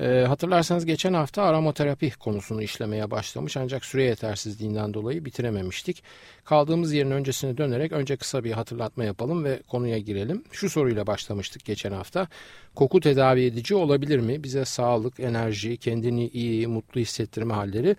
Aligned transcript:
E, 0.00 0.24
hatırlarsanız 0.28 0.86
geçen 0.86 1.12
hafta 1.14 1.42
aromaterapi 1.42 2.10
konusunu 2.10 2.62
işlemeye 2.62 3.10
başlamış 3.10 3.56
ancak 3.56 3.84
süre 3.84 4.04
yetersizliğinden 4.04 4.94
dolayı 4.94 5.24
bitirememiştik. 5.24 6.02
Kaldığımız 6.44 6.92
yerin 6.92 7.10
öncesine 7.10 7.56
dönerek 7.56 7.92
önce 7.92 8.16
kısa 8.16 8.44
bir 8.44 8.52
hatırlatma 8.52 9.04
yapalım 9.04 9.44
ve 9.44 9.62
konuya 9.68 9.98
girelim. 9.98 10.44
Şu 10.52 10.70
soruyla 10.70 11.06
başlamıştık 11.06 11.64
geçen 11.64 11.92
hafta. 11.92 12.28
Koku 12.74 13.00
tedavi 13.00 13.44
edici 13.44 13.74
olabilir 13.74 14.18
mi? 14.18 14.44
Bize 14.44 14.64
sağlık, 14.64 15.20
enerji, 15.20 15.76
kendini 15.76 16.28
iyi, 16.28 16.66
mutlu 16.66 17.00
hissettirme 17.00 17.54
halleri 17.54 17.96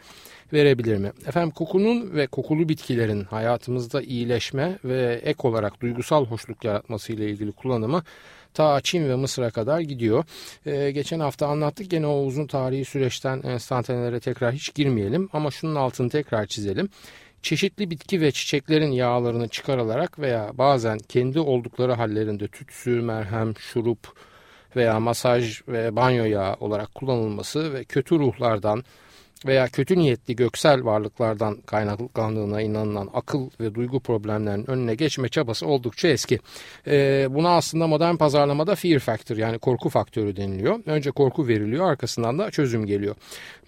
verebilir 0.54 0.98
mi? 0.98 1.12
Efendim 1.28 1.52
kokunun 1.52 2.14
ve 2.14 2.28
kokulu 2.28 2.70
bitkilerin 2.70 3.24
hayatımızda 3.24 4.02
iyileşme 4.02 4.80
ve 4.84 5.22
ek 5.24 5.48
olarak 5.48 5.82
duygusal 5.82 6.26
hoşluk 6.26 6.66
yaratması 6.66 7.14
ile 7.14 7.30
ilgili 7.30 7.52
kullanımı 7.52 8.04
ta 8.54 8.82
Çin 8.82 9.10
ve 9.10 9.16
Mısır'a 9.16 9.52
kadar 9.52 9.80
gidiyor. 9.80 10.26
Ee, 10.66 10.92
geçen 10.92 11.20
hafta 11.20 11.48
anlattık. 11.48 11.90
Gene 11.90 12.08
o 12.08 12.24
uzun 12.24 12.48
tarihi 12.48 12.86
süreçten 12.86 13.42
enstantanelere 13.44 14.20
tekrar 14.20 14.54
hiç 14.54 14.74
girmeyelim. 14.76 15.30
Ama 15.34 15.52
şunun 15.52 15.76
altını 15.76 16.10
tekrar 16.10 16.46
çizelim. 16.46 16.90
Çeşitli 17.42 17.90
bitki 17.90 18.22
ve 18.22 18.32
çiçeklerin 18.32 18.92
yağlarını 18.92 19.48
çıkarılarak 19.48 20.20
veya 20.20 20.52
bazen 20.54 20.98
kendi 20.98 21.40
oldukları 21.40 21.94
hallerinde 21.94 22.48
tütsü, 22.48 22.90
merhem, 22.90 23.58
şurup 23.58 24.08
veya 24.76 25.00
masaj 25.00 25.62
ve 25.68 25.96
banyo 25.96 26.26
yağı 26.26 26.54
olarak 26.60 26.96
kullanılması 26.96 27.74
ve 27.74 27.84
kötü 27.84 28.20
ruhlardan, 28.20 28.84
veya 29.46 29.68
kötü 29.68 29.98
niyetli 29.98 30.36
göksel 30.36 30.86
varlıklardan 30.86 31.62
kaynaklandığına 31.62 32.62
inanılan 32.62 33.10
akıl 33.14 33.50
ve 33.60 33.76
duygu 33.76 34.00
problemlerinin 34.00 34.70
önüne 34.70 34.96
geçme 34.96 35.30
çabası 35.30 35.68
oldukça 35.68 36.08
eski. 36.08 36.40
E, 36.88 37.28
buna 37.30 37.50
aslında 37.56 37.88
modern 37.88 38.16
pazarlamada 38.16 38.76
fear 38.76 39.00
factor 39.00 39.38
yani 39.38 39.60
korku 39.60 39.90
faktörü 39.90 40.36
deniliyor. 40.36 40.80
Önce 40.86 41.12
korku 41.12 41.48
veriliyor 41.48 41.90
arkasından 41.90 42.40
da 42.40 42.52
çözüm 42.52 42.86
geliyor. 42.86 43.16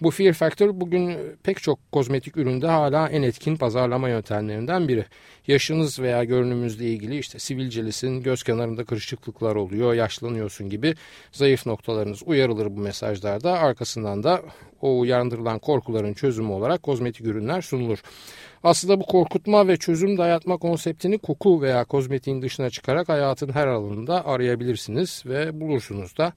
Bu 0.00 0.10
fear 0.10 0.32
factor 0.32 0.80
bugün 0.80 1.16
pek 1.42 1.62
çok 1.62 1.92
kozmetik 1.92 2.36
üründe 2.36 2.66
hala 2.66 3.08
en 3.08 3.22
etkin 3.22 3.56
pazarlama 3.56 4.08
yöntemlerinden 4.08 4.88
biri. 4.88 5.04
Yaşınız 5.46 6.00
veya 6.00 6.24
görünümüzle 6.24 6.84
ilgili 6.84 7.18
işte 7.18 7.38
sivilcelisin, 7.38 8.22
göz 8.22 8.42
kenarında 8.42 8.84
kırışıklıklar 8.84 9.56
oluyor, 9.56 9.94
yaşlanıyorsun 9.94 10.70
gibi 10.70 10.94
zayıf 11.32 11.66
noktalarınız 11.66 12.22
uyarılır 12.26 12.76
bu 12.76 12.80
mesajlarda. 12.80 13.52
Arkasından 13.52 14.22
da 14.22 14.42
o 14.80 14.98
uyandırılan 14.98 15.58
korkuların 15.66 16.14
çözümü 16.14 16.52
olarak 16.52 16.82
kozmetik 16.82 17.26
ürünler 17.26 17.62
sunulur. 17.62 18.02
Aslında 18.62 19.00
bu 19.00 19.06
korkutma 19.06 19.68
ve 19.68 19.76
çözüm 19.76 20.18
dayatma 20.18 20.56
konseptini 20.56 21.18
koku 21.18 21.62
veya 21.62 21.84
kozmetiğin 21.84 22.42
dışına 22.42 22.70
çıkarak 22.70 23.08
hayatın 23.08 23.52
her 23.52 23.66
alanında 23.66 24.26
arayabilirsiniz 24.26 25.22
ve 25.26 25.60
bulursunuz 25.60 26.16
da. 26.18 26.32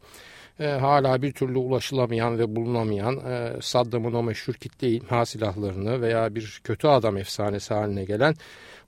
E, 0.59 0.65
hala 0.65 1.21
bir 1.21 1.31
türlü 1.31 1.57
ulaşılamayan 1.57 2.39
ve 2.39 2.55
bulunamayan 2.55 3.15
e, 3.15 3.61
Saddam'ın 3.61 4.13
o 4.13 4.23
meşhur 4.23 4.53
kitle 4.53 4.91
imha 4.91 5.25
silahlarını 5.25 6.01
veya 6.01 6.35
bir 6.35 6.61
kötü 6.63 6.87
adam 6.87 7.17
efsanesi 7.17 7.73
haline 7.73 8.05
gelen 8.05 8.33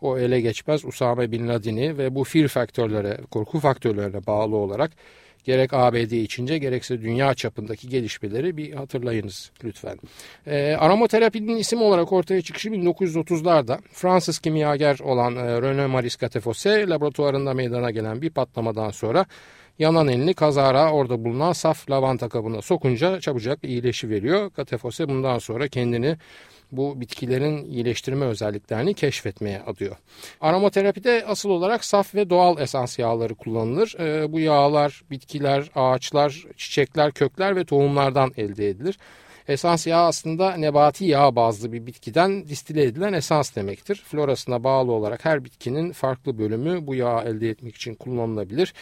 o 0.01 0.17
ele 0.17 0.41
geçmez 0.41 0.85
Usame 0.85 1.31
Bin 1.31 1.47
Laden'i 1.47 1.97
ve 1.97 2.15
bu 2.15 2.23
fear 2.23 2.47
faktörlere, 2.47 3.17
korku 3.31 3.59
faktörlerine 3.59 4.25
bağlı 4.27 4.55
olarak 4.55 4.91
gerek 5.43 5.73
ABD 5.73 6.11
içince 6.11 6.57
gerekse 6.57 7.01
dünya 7.01 7.33
çapındaki 7.33 7.89
gelişmeleri 7.89 8.57
bir 8.57 8.73
hatırlayınız 8.73 9.51
lütfen. 9.63 9.97
E, 10.47 10.75
aromaterapinin 10.79 11.57
isim 11.57 11.81
olarak 11.81 12.13
ortaya 12.13 12.41
çıkışı 12.41 12.69
1930'larda 12.69 13.79
Fransız 13.91 14.39
kimyager 14.39 14.99
olan 14.99 15.35
e, 15.35 15.39
René 15.39 15.87
Maris 15.87 16.17
Catefosse 16.17 16.87
laboratuvarında 16.89 17.53
meydana 17.53 17.91
gelen 17.91 18.21
bir 18.21 18.29
patlamadan 18.29 18.89
sonra 18.89 19.25
yanan 19.79 20.07
elini 20.07 20.33
kazara 20.33 20.91
orada 20.91 21.23
bulunan 21.23 21.53
saf 21.53 21.89
lavanta 21.89 22.29
kabına 22.29 22.61
sokunca 22.61 23.19
çabucak 23.19 23.63
iyileşi 23.63 24.09
veriyor. 24.09 24.51
Catefosse 24.57 25.09
bundan 25.09 25.39
sonra 25.39 25.67
kendini 25.67 26.17
bu 26.71 27.01
bitkilerin 27.01 27.65
iyileştirme 27.65 28.25
özelliklerini 28.25 28.93
keşfetmeye 28.93 29.61
adıyor. 29.61 29.95
Aromaterapide 30.41 31.25
asıl 31.27 31.49
olarak 31.49 31.85
saf 31.85 32.15
ve 32.15 32.29
doğal 32.29 32.59
esans 32.59 32.99
yağları 32.99 33.35
kullanılır. 33.35 33.95
E, 33.99 34.31
bu 34.31 34.39
yağlar 34.39 35.03
bitkiler, 35.11 35.69
ağaçlar, 35.75 36.43
çiçekler, 36.57 37.11
kökler 37.11 37.55
ve 37.55 37.65
tohumlardan 37.65 38.31
elde 38.37 38.69
edilir. 38.69 38.97
Esans 39.51 39.87
yağı 39.87 40.05
aslında 40.05 40.53
nebati 40.53 41.05
yağ 41.05 41.35
bazlı 41.35 41.71
bir 41.71 41.85
bitkiden 41.85 42.47
distile 42.47 42.83
edilen 42.83 43.13
esans 43.13 43.55
demektir. 43.55 44.03
Florasına 44.05 44.63
bağlı 44.63 44.91
olarak 44.91 45.25
her 45.25 45.45
bitkinin 45.45 45.91
farklı 45.91 46.37
bölümü 46.37 46.87
bu 46.87 46.95
yağı 46.95 47.23
elde 47.23 47.49
etmek 47.49 47.75
için 47.75 47.95
kullanılabilir. 47.95 48.73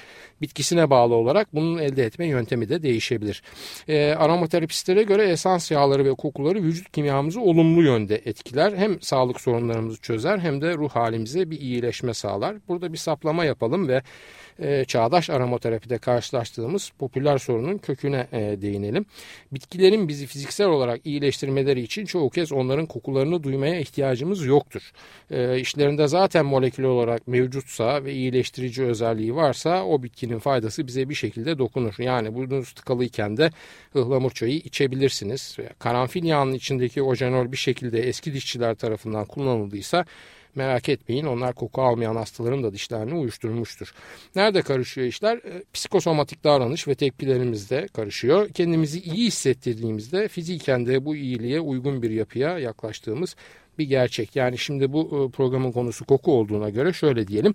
Bitkisine 0.42 0.90
bağlı 0.90 1.16
olarak 1.16 1.56
bunun 1.56 1.78
elde 1.78 2.04
etme 2.04 2.28
yöntemi 2.28 2.70
de 2.70 2.84
değişebilir. 2.84 3.44
E, 3.88 4.12
aromaterapistlere 4.12 5.04
göre 5.04 5.24
esans 5.24 5.72
yağları 5.72 6.06
ve 6.06 6.14
kokuları 6.16 6.64
vücut 6.64 6.92
kimyamızı 6.92 7.42
olumlu 7.42 7.84
yönde 7.84 8.16
etkiler. 8.16 8.74
Hem 8.78 9.02
sağlık 9.02 9.42
sorunlarımızı 9.42 10.02
çözer 10.02 10.40
hem 10.40 10.62
de 10.62 10.74
ruh 10.74 10.90
halimize 10.90 11.52
bir 11.52 11.60
iyileşme 11.60 12.14
sağlar. 12.14 12.56
Burada 12.68 12.94
bir 12.94 12.98
saplama 12.98 13.46
yapalım 13.46 13.88
ve 13.88 14.02
e, 14.62 14.86
çağdaş 14.86 15.30
aromaterapide 15.30 15.98
karşılaştığımız 15.98 16.92
popüler 17.00 17.38
sorunun 17.38 17.78
köküne 17.78 18.28
e, 18.32 18.62
değinelim. 18.62 19.06
Bitkilerin 19.52 20.08
bizi 20.08 20.28
fiziksel 20.28 20.68
olarak 20.68 21.06
iyileştirmeleri 21.06 21.82
için 21.82 22.06
çoğu 22.06 22.30
kez 22.30 22.52
onların 22.52 22.86
kokularını 22.86 23.44
duymaya 23.44 23.80
ihtiyacımız 23.80 24.46
yoktur. 24.46 24.92
E, 25.32 25.60
işlerinde 25.60 26.08
zaten 26.08 26.46
molekül 26.46 26.84
olarak 26.84 27.28
mevcutsa 27.28 28.04
ve 28.04 28.14
iyileştirici 28.14 28.84
özelliği 28.84 29.36
varsa 29.36 29.86
o 29.86 30.04
bitkinin 30.04 30.40
faydası 30.40 30.88
bize 30.88 31.10
bir 31.10 31.16
şekilde 31.16 31.58
dokunur. 31.58 31.96
Yani 31.98 32.36
burnunuz 32.36 32.74
tıkalıyken 32.74 33.38
de 33.38 33.50
ıhlamur 33.96 34.32
çayı 34.32 34.56
içebilirsiniz. 34.56 35.58
Karanfil 35.80 36.24
yağının 36.24 36.54
içindeki 36.54 37.02
ojenol 37.02 37.52
bir 37.52 37.58
şekilde 37.58 38.00
eski 38.00 38.34
dişçiler 38.34 38.76
tarafından 38.76 39.26
kullanıldıysa 39.26 40.06
Merak 40.56 40.90
etmeyin 40.90 41.26
onlar 41.26 41.54
koku 41.54 41.82
almayan 41.82 42.16
hastaların 42.16 42.64
da 42.64 42.74
dişlerini 42.74 43.14
uyuşturmuştur. 43.14 43.94
Nerede 44.36 44.62
karışıyor 44.62 45.08
işler? 45.08 45.38
E, 45.38 45.64
psikosomatik 45.74 46.44
davranış 46.44 46.88
ve 46.88 46.96
tepkilerimizde 46.96 47.88
karışıyor. 47.94 48.50
Kendimizi 48.50 49.00
iyi 49.02 49.28
hissettirdiğimizde 49.28 50.28
fiziken 50.28 50.86
de 50.86 51.06
bu 51.06 51.16
iyiliğe 51.16 51.60
uygun 51.60 52.02
bir 52.02 52.10
yapıya 52.10 52.60
yaklaştığımız 52.60 53.36
bir 53.80 53.86
gerçek. 53.86 54.36
Yani 54.36 54.58
şimdi 54.58 54.94
bu 54.94 55.02
e, 55.02 55.32
programın 55.32 55.72
konusu 55.72 56.06
koku 56.06 56.40
olduğuna 56.40 56.70
göre 56.70 56.94
şöyle 56.94 57.28
diyelim. 57.28 57.54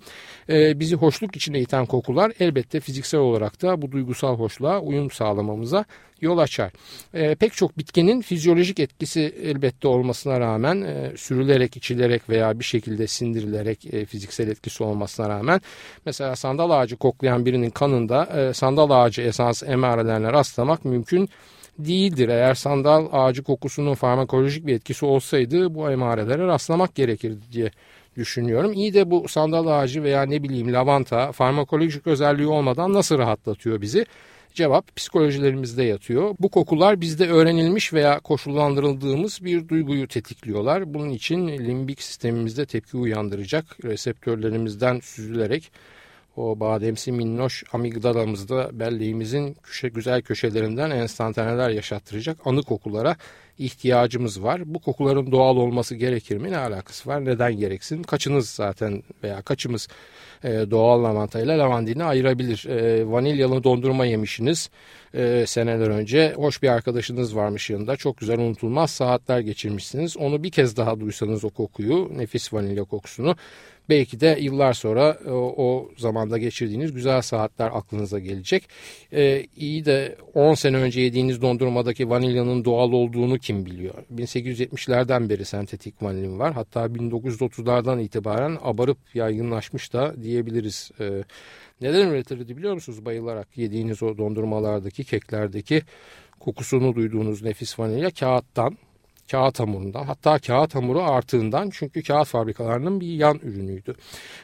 E, 0.49 0.81
bizi 0.81 0.97
hoşluk 0.97 1.37
içine 1.37 1.61
iten 1.61 1.87
kokular 1.87 2.33
elbette 2.41 2.81
fiziksel 2.81 3.21
olarak 3.21 3.63
da 3.63 3.83
bu 3.83 3.93
duygusal 3.93 4.39
hoşluğa 4.39 4.81
uyum 4.81 5.11
sağlamamıza 5.11 5.85
yol 6.21 6.39
açar. 6.39 6.73
E, 7.15 7.35
pek 7.35 7.53
çok 7.53 7.79
bitkinin 7.79 8.21
fizyolojik 8.21 8.81
etkisi 8.81 9.35
elbette 9.43 9.89
olmasına 9.89 10.41
rağmen 10.41 10.83
e, 10.83 11.13
sürülerek, 11.17 11.77
içilerek 11.77 12.29
veya 12.29 12.59
bir 12.59 12.65
şekilde 12.65 13.07
sindirilerek 13.07 13.95
e, 13.95 14.07
fiziksel 14.07 14.49
etkisi 14.49 14.85
olmasına 14.85 15.29
rağmen 15.29 15.61
mesela 16.07 16.37
sandal 16.37 16.71
ağacı 16.71 16.97
koklayan 16.97 17.47
birinin 17.47 17.71
kanında 17.71 18.25
e, 18.25 18.55
sandal 18.55 18.91
ağacı 18.91 19.23
esans 19.23 19.63
emarelerine 19.63 20.33
rastlamak 20.33 20.85
mümkün 20.85 21.29
değildir. 21.79 22.29
Eğer 22.29 22.55
sandal 22.55 23.09
ağacı 23.13 23.43
kokusunun 23.43 23.95
farmakolojik 23.95 24.67
bir 24.67 24.75
etkisi 24.75 25.07
olsaydı 25.07 25.75
bu 25.75 25.91
emarelere 25.91 26.47
rastlamak 26.47 26.95
gerekirdi 26.95 27.41
diye 27.53 27.71
düşünüyorum. 28.17 28.73
İyi 28.73 28.95
de 28.95 29.11
bu 29.11 29.29
sandal 29.29 29.67
ağacı 29.67 30.03
veya 30.03 30.23
ne 30.23 30.43
bileyim 30.43 30.73
lavanta 30.73 31.33
farmakolojik 31.33 32.07
özelliği 32.07 32.49
olmadan 32.49 32.95
nasıl 32.95 33.19
rahatlatıyor 33.19 33.81
bizi? 33.81 34.07
Cevap 34.55 34.97
psikolojilerimizde 34.97 35.83
yatıyor. 35.83 36.35
Bu 36.41 36.49
kokular 36.49 37.01
bizde 37.01 37.29
öğrenilmiş 37.29 37.93
veya 37.93 38.21
koşullandırıldığımız 38.21 39.45
bir 39.45 39.69
duyguyu 39.69 40.09
tetikliyorlar. 40.09 40.95
Bunun 40.95 41.11
için 41.11 41.49
limbik 41.49 42.03
sistemimizde 42.03 42.67
tepki 42.67 42.97
uyandıracak 42.97 43.65
reseptörlerimizden 43.85 45.01
süzülerek 45.01 45.73
o 46.37 46.61
bademsi 46.61 47.13
minnoş 47.13 47.65
amigdalamızda 47.73 48.81
belleğimizin 48.81 49.57
köşe, 49.63 49.89
güzel 49.89 50.23
köşelerinden 50.23 50.91
enstantaneler 50.91 51.71
yaşattıracak 51.71 52.39
anı 52.45 52.63
kokulara 52.63 53.17
ihtiyacımız 53.59 54.43
var. 54.43 54.63
Bu 54.67 54.79
kokuların 54.79 55.33
doğal 55.33 55.57
olması 55.57 55.95
gerekir 55.95 56.37
mi? 56.37 56.51
Ne 56.51 56.57
alakası 56.57 57.09
var? 57.09 57.25
Neden 57.25 57.57
gereksin? 57.57 58.03
Kaçınız 58.03 58.51
zaten 58.51 59.03
veya 59.23 59.43
kaçımız 59.43 59.89
e, 60.45 60.49
doğal 60.49 61.05
lavanta 61.05 61.41
ile 61.41 61.59
lavandini 61.59 62.05
ayırabilir. 62.05 62.67
E, 62.69 63.11
vanilyalı 63.11 63.65
dondurma 63.65 64.07
yemişsiniz 64.07 64.71
e, 65.15 65.45
seneler 65.47 65.89
önce. 65.89 66.33
Hoş 66.37 66.63
bir 66.63 66.69
arkadaşınız 66.69 67.37
varmış 67.37 67.71
yanında. 67.71 67.97
Çok 67.97 68.19
güzel 68.19 68.39
unutulmaz 68.39 68.91
saatler 68.91 69.41
geçirmişsiniz. 69.41 70.17
Onu 70.17 70.43
bir 70.43 70.51
kez 70.51 70.77
daha 70.77 71.01
duysanız 71.01 71.45
o 71.45 71.51
kokuyu, 71.51 72.11
nefis 72.17 72.53
vanilya 72.53 72.85
kokusunu 72.85 73.37
belki 73.89 74.21
de 74.21 74.39
yıllar 74.41 74.73
sonra 74.73 75.19
o, 75.27 75.55
o 75.57 75.91
zamanda 75.97 76.39
geçirdiğiniz 76.39 76.93
güzel 76.93 77.23
saatler 77.23 77.71
aklınıza 77.75 78.19
gelecek. 78.19 78.69
Ee, 79.13 79.47
iyi 79.57 79.85
de 79.85 80.17
10 80.35 80.55
sene 80.55 80.77
önce 80.77 81.01
yediğiniz 81.01 81.43
dondurmadaki 81.43 82.11
vanilyanın 82.11 82.65
doğal 82.65 82.93
olduğunu 82.93 83.39
kim 83.39 83.67
biliyor? 83.67 83.95
1870'lerden 84.15 85.29
beri 85.29 85.45
sentetik 85.45 86.03
vanilin 86.03 86.39
var. 86.39 86.53
Hatta 86.53 86.85
1930'lardan 86.85 88.03
itibaren 88.03 88.59
abarıp 88.63 88.99
yaygınlaşmış 89.15 89.93
da 89.93 90.23
diyebiliriz. 90.23 90.91
Ee, 91.01 91.25
neden 91.81 92.09
üretildi 92.09 92.57
biliyor 92.57 92.75
musunuz? 92.75 93.05
Bayılarak 93.05 93.49
yediğiniz 93.57 94.03
o 94.03 94.19
dondurmalardaki, 94.19 95.05
keklerdeki 95.05 95.83
kokusunu 96.41 96.95
duyduğunuz 96.95 97.43
nefis 97.43 97.79
vanilya 97.79 98.11
kağıttan 98.11 98.79
kağıt 99.31 99.61
hamurundan 99.61 100.05
hatta 100.05 100.39
kağıt 100.39 100.75
hamuru 100.75 101.03
artığından 101.03 101.71
çünkü 101.71 102.03
kağıt 102.03 102.29
fabrikalarının 102.29 103.01
bir 103.01 103.07
yan 103.07 103.41
ürünüydü. 103.43 103.95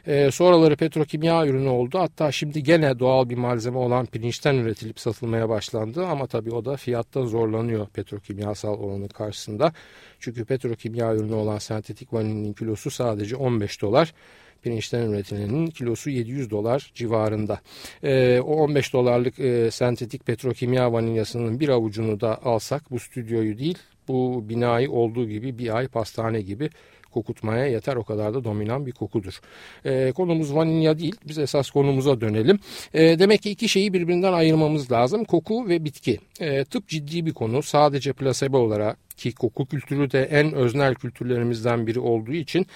E, 0.07 0.31
sonraları 0.31 0.77
petrokimya 0.77 1.47
ürünü 1.47 1.69
oldu 1.69 1.99
hatta 1.99 2.33
şimdi 2.33 2.63
gene 2.63 2.99
doğal 2.99 3.29
bir 3.29 3.37
malzeme 3.37 3.79
olan 3.79 4.07
pirinçten 4.07 4.55
üretilip 4.55 5.01
satılmaya 5.01 5.49
başlandı 5.49 6.07
ama 6.07 6.27
tabii 6.27 6.55
o 6.55 6.65
da 6.65 6.77
fiyatta 6.77 7.27
zorlanıyor 7.27 7.87
petrokimyasal 7.87 8.75
oranı 8.79 9.09
karşısında. 9.09 9.73
Çünkü 10.21 10.45
petrokimya 10.45 11.15
ürünü 11.15 11.35
olan 11.35 11.59
sentetik 11.59 12.13
vanilinin 12.13 12.53
kilosu 12.53 12.91
sadece 12.91 13.37
15 13.37 13.83
dolar 13.83 14.15
pirinçten 14.63 15.11
üretilenin 15.11 15.67
kilosu 15.67 16.11
700 16.11 16.51
dolar 16.51 16.91
civarında. 16.95 17.61
E, 18.03 18.41
o 18.41 18.55
15 18.55 18.93
dolarlık 18.93 19.39
e, 19.39 19.71
sentetik 19.71 20.27
petrokimya 20.27 20.93
vanilyasının 20.93 21.61
bir 21.61 21.69
avucunu 21.69 22.21
da 22.21 22.45
alsak 22.45 22.91
bu 22.91 22.99
stüdyoyu 22.99 23.59
değil 23.59 23.79
bu 24.13 24.49
binayı 24.49 24.91
olduğu 24.91 25.29
gibi 25.29 25.59
bir 25.59 25.77
ay 25.77 25.89
pastane 25.89 26.41
gibi 26.41 26.71
kokutmaya 27.11 27.67
yeter 27.67 27.97
o 27.97 28.05
kadar 28.05 28.35
da 28.35 28.45
dominan 28.45 28.87
bir 28.87 28.93
kokudur. 28.93 29.41
E, 29.85 30.13
konumuz 30.13 30.55
vanilya 30.55 30.99
değil 30.99 31.17
biz 31.29 31.39
esas 31.39 31.71
konumuza 31.71 32.21
dönelim. 32.21 32.59
E, 32.95 33.19
demek 33.19 33.43
ki 33.43 33.51
iki 33.51 33.69
şeyi 33.69 33.93
birbirinden 33.93 34.33
ayırmamız 34.33 34.93
lazım 34.93 35.25
koku 35.25 35.69
ve 35.69 35.85
bitki. 35.85 36.19
E, 36.41 36.65
tıp 36.65 36.89
ciddi 36.89 37.27
bir 37.27 37.33
konu 37.33 37.63
sadece 37.63 38.13
plasebo 38.13 38.59
olarak 38.59 39.17
ki 39.17 39.33
koku 39.33 39.67
kültürü 39.67 40.11
de 40.11 40.23
en 40.23 40.53
öznel 40.53 40.95
kültürlerimizden 40.95 41.87
biri 41.87 42.01
olduğu 42.01 42.33
için 42.33 42.67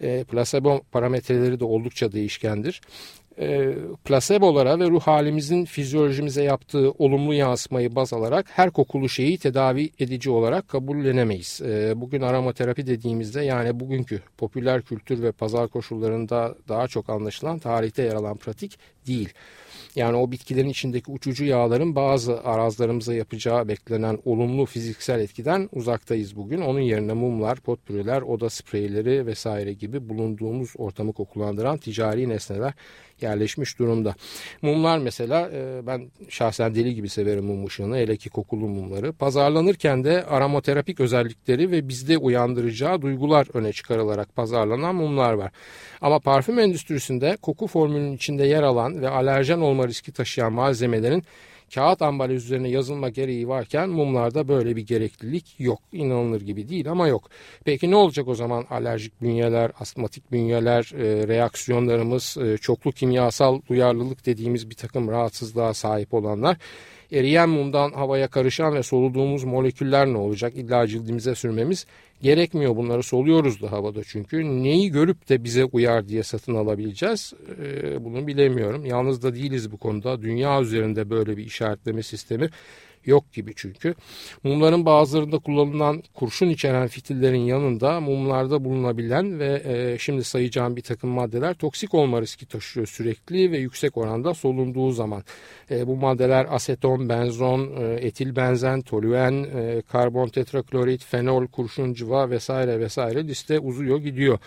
e, 0.00 0.24
plasebo 0.24 0.80
parametreleri 0.92 1.60
de 1.60 1.64
oldukça 1.64 2.12
değişkendir 2.12 2.80
e, 3.38 3.74
plasebolara 4.04 4.80
ve 4.80 4.90
ruh 4.90 5.00
halimizin 5.00 5.64
fizyolojimize 5.64 6.42
yaptığı 6.42 6.90
olumlu 6.90 7.34
yansımayı 7.34 7.94
baz 7.96 8.12
alarak 8.12 8.46
her 8.50 8.70
kokulu 8.70 9.08
şeyi 9.08 9.38
tedavi 9.38 9.90
edici 9.98 10.30
olarak 10.30 10.68
kabullenemeyiz. 10.68 11.60
E, 11.62 11.92
bugün 11.96 12.22
aromaterapi 12.22 12.86
dediğimizde 12.86 13.42
yani 13.42 13.80
bugünkü 13.80 14.22
popüler 14.38 14.82
kültür 14.82 15.22
ve 15.22 15.32
pazar 15.32 15.68
koşullarında 15.68 16.54
daha 16.68 16.88
çok 16.88 17.10
anlaşılan 17.10 17.58
tarihte 17.58 18.02
yer 18.02 18.14
alan 18.14 18.36
pratik 18.36 18.78
değil. 19.06 19.28
Yani 19.96 20.16
o 20.16 20.30
bitkilerin 20.30 20.68
içindeki 20.68 21.10
uçucu 21.10 21.44
yağların 21.44 21.96
bazı 21.96 22.44
arazlarımıza 22.44 23.14
yapacağı 23.14 23.68
beklenen 23.68 24.18
olumlu 24.24 24.66
fiziksel 24.66 25.20
etkiden 25.20 25.68
uzaktayız 25.72 26.36
bugün. 26.36 26.60
Onun 26.60 26.80
yerine 26.80 27.12
mumlar, 27.12 27.60
potpürüler, 27.60 28.22
oda 28.22 28.50
spreyleri 28.50 29.26
vesaire 29.26 29.72
gibi 29.72 30.08
bulunduğumuz 30.08 30.70
ortamı 30.78 31.12
kokulandıran 31.12 31.78
ticari 31.78 32.28
nesneler 32.28 32.74
yerleşmiş 33.20 33.78
durumda. 33.78 34.14
Mumlar 34.62 34.98
mesela 34.98 35.50
e, 35.52 35.86
ben 35.86 36.10
şahsen 36.28 36.74
deli 36.74 36.94
gibi 36.94 37.08
severim 37.08 37.44
mum 37.44 37.66
ışığını 37.66 37.96
hele 37.96 38.16
ki 38.16 38.30
kokulu 38.30 38.68
mumları. 38.68 39.12
Pazarlanırken 39.12 40.04
de 40.04 40.24
aromaterapik 40.24 41.00
özellikleri 41.00 41.70
ve 41.70 41.88
bizde 41.88 42.18
uyandıracağı 42.18 43.02
duygular 43.02 43.46
öne 43.54 43.72
çıkarılarak 43.72 44.36
pazarlanan 44.36 44.94
mumlar 44.94 45.32
var. 45.32 45.52
Ama 46.00 46.18
parfüm 46.18 46.58
endüstrisinde 46.58 47.36
koku 47.42 47.66
formülünün 47.66 48.16
içinde 48.16 48.44
yer 48.44 48.62
alan 48.62 48.93
ve 49.02 49.08
alerjen 49.08 49.58
olma 49.58 49.88
riski 49.88 50.12
taşıyan 50.12 50.52
malzemelerin 50.52 51.24
kağıt 51.74 52.02
ambalaj 52.02 52.44
üzerine 52.44 52.68
yazılma 52.68 53.08
gereği 53.08 53.48
varken 53.48 53.88
mumlarda 53.88 54.48
böyle 54.48 54.76
bir 54.76 54.86
gereklilik 54.86 55.54
yok. 55.58 55.80
İnanılır 55.92 56.40
gibi 56.40 56.68
değil 56.68 56.90
ama 56.90 57.08
yok. 57.08 57.30
Peki 57.64 57.90
ne 57.90 57.96
olacak 57.96 58.28
o 58.28 58.34
zaman 58.34 58.66
alerjik 58.70 59.22
bünyeler, 59.22 59.70
astmatik 59.80 60.32
bünyeler, 60.32 60.92
e, 60.94 61.28
reaksiyonlarımız, 61.28 62.36
e, 62.36 62.58
çoklu 62.58 62.92
kimyasal 62.92 63.60
duyarlılık 63.68 64.26
dediğimiz 64.26 64.70
bir 64.70 64.74
takım 64.74 65.08
rahatsızlığa 65.08 65.74
sahip 65.74 66.14
olanlar 66.14 66.56
eriyen 67.14 67.48
mumdan 67.48 67.92
havaya 67.92 68.28
karışan 68.28 68.74
ve 68.74 68.82
soluduğumuz 68.82 69.44
moleküller 69.44 70.06
ne 70.06 70.16
olacak? 70.16 70.52
İlla 70.56 70.86
cildimize 70.86 71.34
sürmemiz 71.34 71.86
gerekmiyor. 72.22 72.76
Bunları 72.76 73.02
soluyoruz 73.02 73.62
da 73.62 73.72
havada 73.72 74.04
çünkü. 74.04 74.44
Neyi 74.44 74.90
görüp 74.90 75.28
de 75.28 75.44
bize 75.44 75.64
uyar 75.64 76.08
diye 76.08 76.22
satın 76.22 76.54
alabileceğiz? 76.54 77.32
Ee, 77.62 78.04
bunu 78.04 78.26
bilemiyorum. 78.26 78.84
Yalnız 78.86 79.22
da 79.22 79.34
değiliz 79.34 79.72
bu 79.72 79.76
konuda. 79.76 80.22
Dünya 80.22 80.60
üzerinde 80.60 81.10
böyle 81.10 81.36
bir 81.36 81.44
işaretleme 81.44 82.02
sistemi 82.02 82.50
yok 83.06 83.32
gibi 83.32 83.52
çünkü. 83.56 83.94
Mumların 84.44 84.86
bazılarında 84.86 85.38
kullanılan 85.38 86.02
kurşun 86.14 86.48
içeren 86.48 86.88
fitillerin 86.88 87.40
yanında 87.40 88.00
mumlarda 88.00 88.64
bulunabilen 88.64 89.38
ve 89.38 89.62
e, 89.64 89.98
şimdi 89.98 90.24
sayacağım 90.24 90.76
bir 90.76 90.82
takım 90.82 91.10
maddeler 91.10 91.54
toksik 91.54 91.94
olma 91.94 92.20
riski 92.22 92.46
taşıyor 92.46 92.86
sürekli 92.86 93.52
ve 93.52 93.58
yüksek 93.58 93.96
oranda 93.96 94.34
solunduğu 94.34 94.90
zaman. 94.90 95.22
E, 95.70 95.86
bu 95.86 95.96
maddeler 95.96 96.46
aseton, 96.50 97.08
benzon, 97.08 97.76
e, 97.76 97.94
etil 97.94 98.36
benzen, 98.36 98.80
toluen, 98.80 99.32
e, 99.32 99.82
karbon 99.92 100.28
tetraklorit, 100.28 101.04
fenol, 101.04 101.46
kurşun 101.46 101.94
cıva 101.94 102.30
vesaire 102.30 102.80
vesaire 102.80 103.28
liste 103.28 103.58
uzuyor 103.58 103.98
gidiyor. 103.98 104.38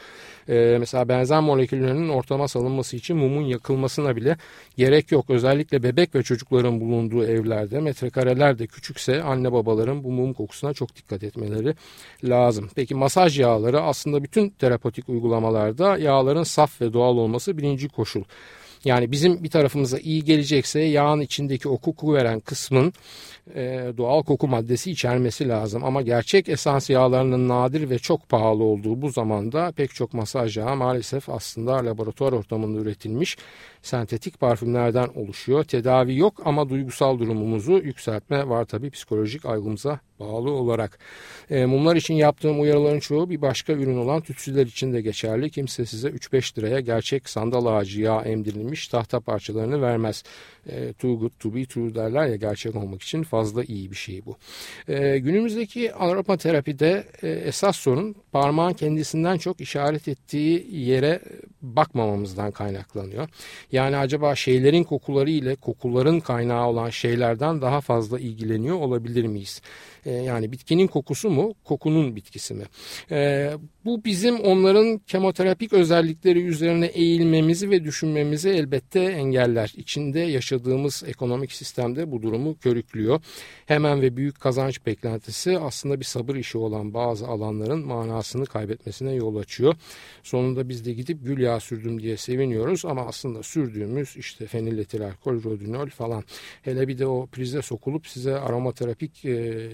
E, 0.50 0.78
mesela 0.80 1.10
benzen 1.10 1.44
moleküllerinin 1.44 2.10
ortama 2.10 2.48
salınması 2.48 2.98
için 2.98 3.18
mumun 3.18 3.42
yakılmasına 3.42 4.16
bile 4.16 4.38
gerek 4.78 5.12
yok. 5.12 5.30
Özellikle 5.30 5.84
bebek 5.84 6.16
ve 6.16 6.24
çocukların 6.24 6.82
bulunduğu 6.82 7.26
evlerde 7.26 7.80
metrekareler 7.80 8.60
de 8.60 8.68
küçükse 8.68 9.24
anne 9.24 9.52
babaların 9.52 10.04
bu 10.04 10.12
mum 10.12 10.34
kokusuna 10.34 10.74
çok 10.74 10.96
dikkat 10.96 11.24
etmeleri 11.24 11.76
lazım. 12.24 12.70
Peki 12.76 12.96
masaj 12.96 13.40
yağları 13.40 13.82
aslında 13.82 14.24
bütün 14.24 14.50
terapotik 14.50 15.10
uygulamalarda 15.10 15.98
yağların 15.98 16.44
saf 16.44 16.82
ve 16.82 16.94
doğal 16.94 17.18
olması 17.18 17.58
birinci 17.58 17.90
koşul. 17.90 18.24
Yani 18.86 19.12
bizim 19.12 19.44
bir 19.44 19.50
tarafımıza 19.50 20.00
iyi 20.00 20.24
gelecekse 20.24 20.80
yağın 20.80 21.22
içindeki 21.22 21.70
o 21.70 21.78
koku 21.78 22.14
veren 22.14 22.40
kısmın 22.40 22.94
e, 23.56 23.92
doğal 23.98 24.24
koku 24.24 24.48
maddesi 24.48 24.92
içermesi 24.92 25.50
lazım. 25.50 25.84
Ama 25.84 26.02
gerçek 26.02 26.50
esans 26.50 26.90
yağlarının 26.90 27.50
nadir 27.50 27.90
ve 27.90 28.00
çok 28.00 28.30
pahalı 28.30 28.64
olduğu 28.64 29.02
bu 29.02 29.10
zamanda 29.10 29.72
pek 29.72 29.96
çok 29.96 30.14
masaj 30.14 30.58
yağı 30.58 30.76
maalesef 30.76 31.30
aslında 31.30 31.74
laboratuvar 31.74 32.32
ortamında 32.32 32.80
üretilmiş 32.80 33.38
sentetik 33.88 34.40
parfümlerden 34.40 35.08
oluşuyor. 35.16 35.64
Tedavi 35.64 36.18
yok 36.18 36.42
ama 36.46 36.70
duygusal 36.70 37.20
durumumuzu 37.20 37.74
yükseltme 37.74 38.50
var 38.50 38.66
tabii 38.66 38.90
psikolojik 38.90 39.46
algımıza 39.46 40.00
bağlı 40.20 40.52
olarak. 40.52 41.00
E, 41.50 41.66
mumlar 41.66 41.96
için 41.96 42.14
yaptığım 42.14 42.62
uyarıların 42.62 43.00
çoğu 43.00 43.30
bir 43.30 43.42
başka 43.42 43.74
ürün 43.74 43.98
olan 43.98 44.22
tütsüler 44.22 44.66
için 44.66 44.94
de 44.94 45.02
geçerli. 45.02 45.50
Kimse 45.50 45.86
size 45.86 46.08
3-5 46.10 46.58
liraya 46.58 46.80
gerçek 46.80 47.30
sandal 47.30 47.66
ağacı 47.66 48.02
yağı 48.02 48.22
emdirilmiş 48.22 48.88
tahta 48.88 49.20
parçalarını 49.20 49.82
vermez. 49.82 50.24
E, 50.70 50.94
too 50.94 51.20
good 51.20 51.32
to 51.40 51.56
be 51.56 51.66
true 51.66 51.96
derler 51.96 52.28
ya 52.28 52.36
gerçek 52.36 52.76
olmak 52.76 53.02
için 53.02 53.24
fazla 53.24 53.64
iyi 53.64 53.92
bir 53.92 53.96
şey 53.96 54.26
bu. 54.26 54.38
E, 54.88 55.18
günümüzdeki 55.18 55.94
aromaterapide 55.94 57.04
e, 57.22 57.30
esas 57.30 57.78
sorun 57.78 58.16
parmağın 58.32 58.74
kendisinden 58.74 59.38
çok 59.38 59.62
işaret 59.62 60.08
ettiği 60.08 60.68
yere 60.72 61.22
bakmamamızdan 61.62 62.52
kaynaklanıyor. 62.52 63.30
Yani 63.78 63.98
acaba 63.98 64.36
şeylerin 64.36 64.84
kokuları 64.84 65.30
ile 65.30 65.56
kokuların 65.56 66.20
kaynağı 66.20 66.68
olan 66.68 66.90
şeylerden 66.90 67.62
daha 67.62 67.82
fazla 67.82 68.20
ilgileniyor 68.20 68.78
olabilir 68.80 69.26
miyiz? 69.26 69.62
E, 70.06 70.12
yani 70.12 70.52
bitkinin 70.52 70.88
kokusu 70.88 71.30
mu, 71.30 71.54
kokunun 71.64 72.16
bitkisi 72.16 72.54
mi? 72.54 72.64
E, 73.12 73.52
bu 73.86 74.06
bizim 74.06 74.40
onların 74.40 74.98
kemoterapik 74.98 75.74
özellikleri 75.74 76.44
üzerine 76.44 76.86
eğilmemizi 76.86 77.70
ve 77.70 77.84
düşünmemizi 77.84 78.50
elbette 78.50 79.00
engeller. 79.00 79.74
İçinde 79.78 80.20
yaşadığımız 80.20 81.04
ekonomik 81.08 81.52
sistemde 81.52 82.12
bu 82.12 82.22
durumu 82.22 82.58
körüklüyor. 82.58 83.22
Hemen 83.66 84.02
ve 84.02 84.18
büyük 84.18 84.40
kazanç 84.40 84.86
beklentisi 84.86 85.60
aslında 85.60 86.00
bir 86.00 86.06
sabır 86.06 86.36
işi 86.36 86.58
olan 86.58 86.94
bazı 86.94 87.28
alanların 87.28 87.86
manasını 87.86 88.46
kaybetmesine 88.46 89.14
yol 89.14 89.36
açıyor. 89.36 89.76
Sonunda 90.24 90.70
biz 90.70 90.86
de 90.86 90.94
gidip 90.94 91.26
gül 91.26 91.40
yağı 91.40 91.60
sürdüm 91.60 92.02
diye 92.02 92.18
seviniyoruz 92.18 92.86
ama 92.86 93.06
aslında 93.06 93.44
sürdüğümüz 93.58 94.18
işte 94.18 94.48
feniletil 94.48 95.06
alkol, 95.06 95.44
rodinol 95.44 95.88
falan. 95.88 96.24
Hele 96.62 96.88
bir 96.88 96.98
de 96.98 97.08
o 97.08 97.28
prize 97.28 97.62
sokulup 97.62 98.08
size 98.08 98.36
aromaterapik 98.40 99.26
e, 99.26 99.70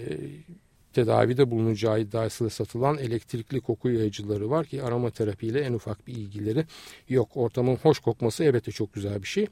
tedavide 0.94 1.50
bulunacağı 1.50 2.00
iddiasıyla 2.00 2.50
satılan 2.50 2.98
elektrikli 2.98 3.60
koku 3.60 3.90
yayıcıları 3.90 4.50
var 4.50 4.66
ki 4.66 4.82
aromaterapiyle 4.82 5.60
en 5.60 5.72
ufak 5.72 6.06
bir 6.06 6.12
ilgileri 6.12 6.64
yok. 7.08 7.28
Ortamın 7.34 7.76
hoş 7.76 7.98
kokması 7.98 8.44
elbette 8.44 8.72
çok 8.72 8.92
güzel 8.92 9.22
bir 9.22 9.28
şey. 9.28 9.46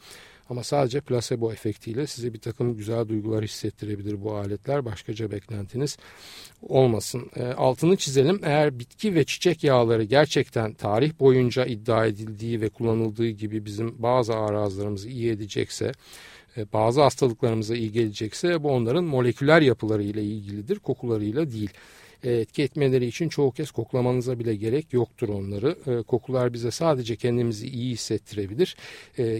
Ama 0.50 0.64
sadece 0.64 1.00
plasebo 1.00 1.52
efektiyle 1.52 2.06
size 2.06 2.32
bir 2.34 2.40
takım 2.40 2.76
güzel 2.76 3.08
duygular 3.08 3.44
hissettirebilir 3.44 4.22
bu 4.22 4.34
aletler. 4.34 4.84
Başkaca 4.84 5.30
beklentiniz 5.30 5.96
olmasın. 6.62 7.30
E, 7.36 7.44
altını 7.44 7.96
çizelim. 7.96 8.40
Eğer 8.44 8.78
bitki 8.78 9.14
ve 9.14 9.24
çiçek 9.24 9.64
yağları 9.64 10.04
gerçekten 10.04 10.74
tarih 10.74 11.12
boyunca 11.20 11.64
iddia 11.64 12.06
edildiği 12.06 12.60
ve 12.60 12.68
kullanıldığı 12.68 13.28
gibi 13.28 13.64
bizim 13.64 14.02
bazı 14.02 14.34
arazlarımızı 14.34 15.08
iyi 15.08 15.30
edecekse 15.30 15.92
bazı 16.72 17.00
hastalıklarımıza 17.02 17.76
iyi 17.76 17.92
gelecekse 17.92 18.62
bu 18.62 18.70
onların 18.70 19.04
moleküler 19.04 19.62
yapılarıyla 19.62 20.22
ilgilidir, 20.22 20.78
kokularıyla 20.78 21.52
değil. 21.52 21.70
E, 22.24 22.32
etki 22.32 22.62
etmeleri 22.62 23.06
için 23.06 23.28
çoğu 23.28 23.52
kez 23.52 23.70
koklamanıza 23.70 24.38
bile 24.38 24.54
gerek 24.54 24.92
yoktur 24.92 25.28
onları. 25.28 25.76
E, 25.86 26.02
kokular 26.02 26.52
bize 26.52 26.70
sadece 26.70 27.16
kendimizi 27.16 27.68
iyi 27.68 27.92
hissettirebilir. 27.92 28.76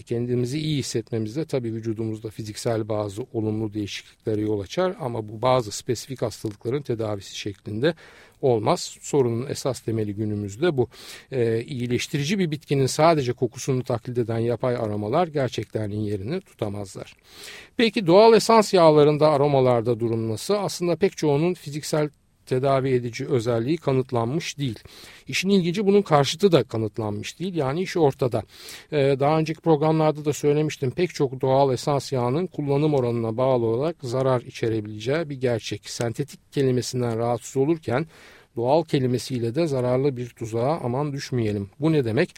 Kendimizi 0.06 0.58
iyi 0.58 0.78
hissetmemizde 0.78 1.44
tabii 1.44 1.74
vücudumuzda 1.74 2.30
fiziksel 2.30 2.88
bazı 2.88 3.22
olumlu 3.32 3.74
değişikliklere 3.74 4.40
yol 4.40 4.60
açar 4.60 4.96
ama 5.00 5.28
bu 5.28 5.42
bazı 5.42 5.72
spesifik 5.72 6.22
hastalıkların 6.22 6.82
tedavisi 6.82 7.38
şeklinde 7.38 7.94
olmaz. 8.44 8.96
Sorunun 9.00 9.46
esas 9.46 9.80
temeli 9.80 10.14
günümüzde 10.14 10.76
bu. 10.76 10.88
E, 11.32 11.62
iyileştirici 11.62 12.38
bir 12.38 12.50
bitkinin 12.50 12.86
sadece 12.86 13.32
kokusunu 13.32 13.84
taklit 13.84 14.18
eden 14.18 14.38
yapay 14.38 14.76
aromalar 14.76 15.28
gerçeklerin 15.28 16.00
yerini 16.00 16.40
tutamazlar. 16.40 17.14
Peki 17.76 18.06
doğal 18.06 18.34
esans 18.34 18.74
yağlarında 18.74 19.30
aromalarda 19.30 20.00
durum 20.00 20.28
nasıl? 20.28 20.54
Aslında 20.54 20.96
pek 20.96 21.16
çoğunun 21.16 21.54
fiziksel 21.54 22.08
tedavi 22.52 22.88
edici 22.88 23.26
özelliği 23.26 23.76
kanıtlanmış 23.76 24.58
değil. 24.58 24.78
İşin 25.28 25.48
ilginci 25.48 25.86
bunun 25.86 26.02
karşıtı 26.02 26.52
da 26.52 26.64
kanıtlanmış 26.64 27.38
değil. 27.38 27.54
Yani 27.54 27.82
iş 27.82 27.96
ortada. 27.96 28.42
Ee, 28.92 29.16
daha 29.20 29.38
önceki 29.38 29.60
programlarda 29.60 30.24
da 30.24 30.32
söylemiştim. 30.32 30.90
Pek 30.90 31.14
çok 31.14 31.40
doğal 31.40 31.72
esans 31.72 32.12
yağının 32.12 32.46
kullanım 32.46 32.94
oranına 32.94 33.36
bağlı 33.36 33.66
olarak 33.66 33.96
zarar 34.02 34.40
içerebileceği 34.40 35.30
bir 35.30 35.40
gerçek. 35.40 35.90
Sentetik 35.90 36.52
kelimesinden 36.52 37.18
rahatsız 37.18 37.56
olurken 37.56 38.06
doğal 38.56 38.84
kelimesiyle 38.84 39.54
de 39.54 39.66
zararlı 39.66 40.16
bir 40.16 40.28
tuzağa 40.28 40.80
aman 40.84 41.12
düşmeyelim. 41.12 41.70
Bu 41.80 41.92
ne 41.92 42.04
demek? 42.04 42.34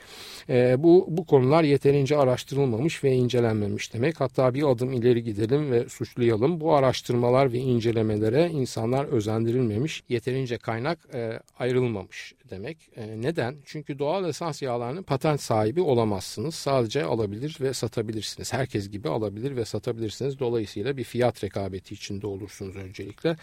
E, 0.48 0.82
bu, 0.82 1.06
bu 1.08 1.26
konular 1.26 1.62
yeterince 1.62 2.16
araştırılmamış 2.16 3.04
ve 3.04 3.12
incelenmemiş 3.12 3.94
demek. 3.94 4.20
Hatta 4.20 4.54
bir 4.54 4.70
adım 4.70 4.92
ileri 4.92 5.24
gidelim 5.24 5.70
ve 5.70 5.88
suçlayalım. 5.88 6.60
Bu 6.60 6.74
araştırmalar 6.74 7.52
ve 7.52 7.58
incelemelere 7.58 8.50
insanlar 8.50 9.04
özendirilmemiş, 9.04 10.02
yeterince 10.08 10.58
kaynak 10.58 10.98
e, 11.14 11.40
ayrılmamış 11.58 12.34
demek. 12.50 12.78
E, 12.96 13.22
neden? 13.22 13.56
Çünkü 13.64 13.98
doğal 13.98 14.28
esans 14.28 14.62
yağlarının 14.62 15.02
patent 15.02 15.40
sahibi 15.40 15.80
olamazsınız. 15.80 16.54
Sadece 16.54 17.04
alabilir 17.04 17.56
ve 17.60 17.74
satabilirsiniz. 17.74 18.52
Herkes 18.52 18.90
gibi 18.90 19.08
alabilir 19.08 19.56
ve 19.56 19.64
satabilirsiniz. 19.64 20.38
Dolayısıyla 20.38 20.96
bir 20.96 21.04
fiyat 21.04 21.44
rekabeti 21.44 21.94
içinde 21.94 22.26
olursunuz 22.26 22.76
öncelikle. 22.76 23.36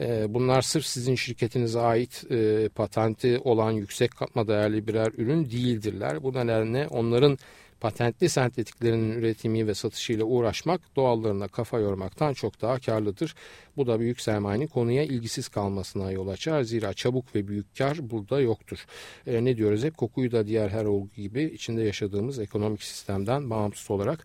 E, 0.00 0.34
bunlar 0.34 0.62
sırf 0.62 0.86
sizin 0.86 1.14
şirketinize 1.14 1.80
ait 1.80 2.24
e, 2.30 2.68
patenti 2.68 3.38
olan 3.44 3.70
yüksek 3.70 4.10
katma 4.10 4.48
değerli 4.48 4.86
birer 4.86 5.12
ürün 5.16 5.50
değildirler. 5.50 6.22
Bu 6.22 6.34
nedenle 6.34 6.88
onların 6.88 7.38
patentli 7.80 8.28
sentetiklerinin 8.28 9.12
üretimi 9.12 9.66
ve 9.66 9.74
satışıyla 9.74 10.24
uğraşmak 10.24 10.80
doğallarına 10.96 11.48
kafa 11.48 11.78
yormaktan 11.78 12.32
çok 12.32 12.62
daha 12.62 12.78
karlıdır. 12.78 13.34
Bu 13.76 13.86
da 13.86 14.00
büyük 14.00 14.20
sermayenin 14.20 14.66
konuya 14.66 15.02
ilgisiz 15.02 15.48
kalmasına 15.48 16.12
yol 16.12 16.28
açar. 16.28 16.62
Zira 16.62 16.94
çabuk 16.94 17.34
ve 17.34 17.48
büyük 17.48 17.76
kar 17.78 18.10
burada 18.10 18.40
yoktur. 18.40 18.86
E, 19.26 19.44
ne 19.44 19.56
diyoruz 19.56 19.84
hep 19.84 19.96
kokuyu 19.96 20.32
da 20.32 20.46
diğer 20.46 20.68
her 20.68 20.84
olgu 20.84 21.08
gibi 21.16 21.42
içinde 21.42 21.82
yaşadığımız 21.82 22.38
ekonomik 22.38 22.82
sistemden 22.82 23.50
bağımsız 23.50 23.90
olarak 23.90 24.24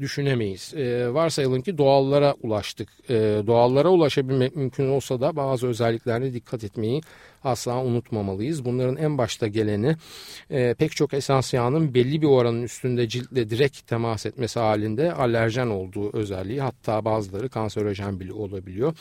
düşünemeyiz. 0.00 0.74
E, 0.74 1.14
varsayalım 1.14 1.62
ki 1.62 1.78
doğallara 1.78 2.34
ulaştık. 2.42 2.88
E, 3.08 3.14
doğallara 3.46 3.88
ulaşabilmek 3.88 4.56
mümkün 4.56 4.88
olsa 4.88 5.20
da 5.20 5.36
bazı 5.36 5.66
özelliklerine 5.66 6.32
dikkat 6.32 6.64
etmeyi 6.64 7.00
asla 7.46 7.84
unutmamalıyız. 7.84 8.64
Bunların 8.64 8.96
en 8.96 9.18
başta 9.18 9.46
geleni 9.46 9.96
e, 10.50 10.74
pek 10.74 10.96
çok 10.96 11.14
esans 11.14 11.54
yağının 11.54 11.94
belli 11.94 12.22
bir 12.22 12.26
oranın 12.26 12.62
üstünde 12.62 13.08
ciltle 13.08 13.50
direkt 13.50 13.86
temas 13.86 14.26
etmesi 14.26 14.60
halinde 14.60 15.12
alerjen 15.12 15.66
olduğu 15.66 16.16
özelliği 16.16 16.60
hatta 16.60 17.04
bazıları 17.04 17.48
kanserojen 17.48 18.20
bile 18.20 18.32
olabiliyor. 18.32 18.94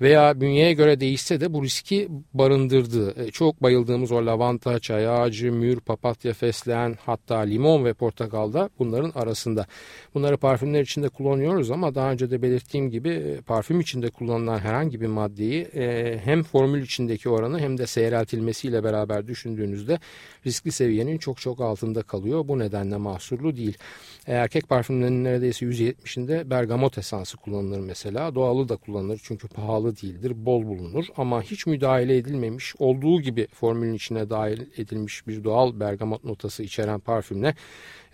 Veya 0.00 0.40
bünyeye 0.40 0.72
göre 0.72 1.00
değişse 1.00 1.40
de 1.40 1.52
bu 1.52 1.64
riski 1.64 2.08
barındırdığı. 2.34 3.24
E, 3.24 3.30
çok 3.30 3.62
bayıldığımız 3.62 4.12
o 4.12 4.26
lavanta, 4.26 4.78
çay 4.78 5.08
ağacı, 5.08 5.52
mür, 5.52 5.80
papatya, 5.80 6.32
fesleğen 6.34 6.96
hatta 7.06 7.38
limon 7.38 7.84
ve 7.84 7.92
portakalda 7.94 8.70
bunların 8.78 9.12
arasında. 9.14 9.66
Bunları 10.14 10.36
parfümler 10.36 10.80
içinde 10.82 11.08
kullanıyoruz 11.08 11.70
ama 11.70 11.94
daha 11.94 12.12
önce 12.12 12.30
de 12.30 12.42
belirttiğim 12.42 12.90
gibi 12.90 13.08
e, 13.08 13.40
parfüm 13.40 13.80
içinde 13.80 14.10
kullanılan 14.10 14.58
herhangi 14.58 15.00
bir 15.00 15.06
maddeyi 15.06 15.62
e, 15.62 16.18
hem 16.24 16.42
formül 16.42 16.82
içindeki 16.82 17.28
oranı 17.28 17.60
hem 17.60 17.78
de 17.78 17.86
seyreltilmesiyle 17.92 18.84
beraber 18.84 19.26
düşündüğünüzde 19.26 19.98
riskli 20.46 20.72
seviyenin 20.72 21.18
çok 21.18 21.40
çok 21.40 21.60
altında 21.60 22.02
kalıyor. 22.02 22.48
Bu 22.48 22.58
nedenle 22.58 22.96
mahsurlu 22.96 23.56
değil. 23.56 23.78
Erkek 24.26 24.68
parfümlerinin 24.68 25.24
neredeyse 25.24 25.66
%70'inde 25.66 26.50
bergamot 26.50 26.98
esansı 26.98 27.36
kullanılır 27.36 27.80
mesela. 27.80 28.34
Doğalı 28.34 28.68
da 28.68 28.76
kullanılır 28.76 29.20
çünkü 29.24 29.48
pahalı 29.48 29.96
değildir, 29.96 30.32
bol 30.36 30.66
bulunur 30.66 31.06
ama 31.16 31.42
hiç 31.42 31.66
müdahale 31.66 32.16
edilmemiş, 32.16 32.74
olduğu 32.78 33.20
gibi 33.20 33.46
formülün 33.46 33.94
içine 33.94 34.30
dahil 34.30 34.60
edilmiş 34.76 35.26
bir 35.26 35.44
doğal 35.44 35.80
bergamot 35.80 36.24
notası 36.24 36.62
içeren 36.62 37.00
parfümle 37.00 37.54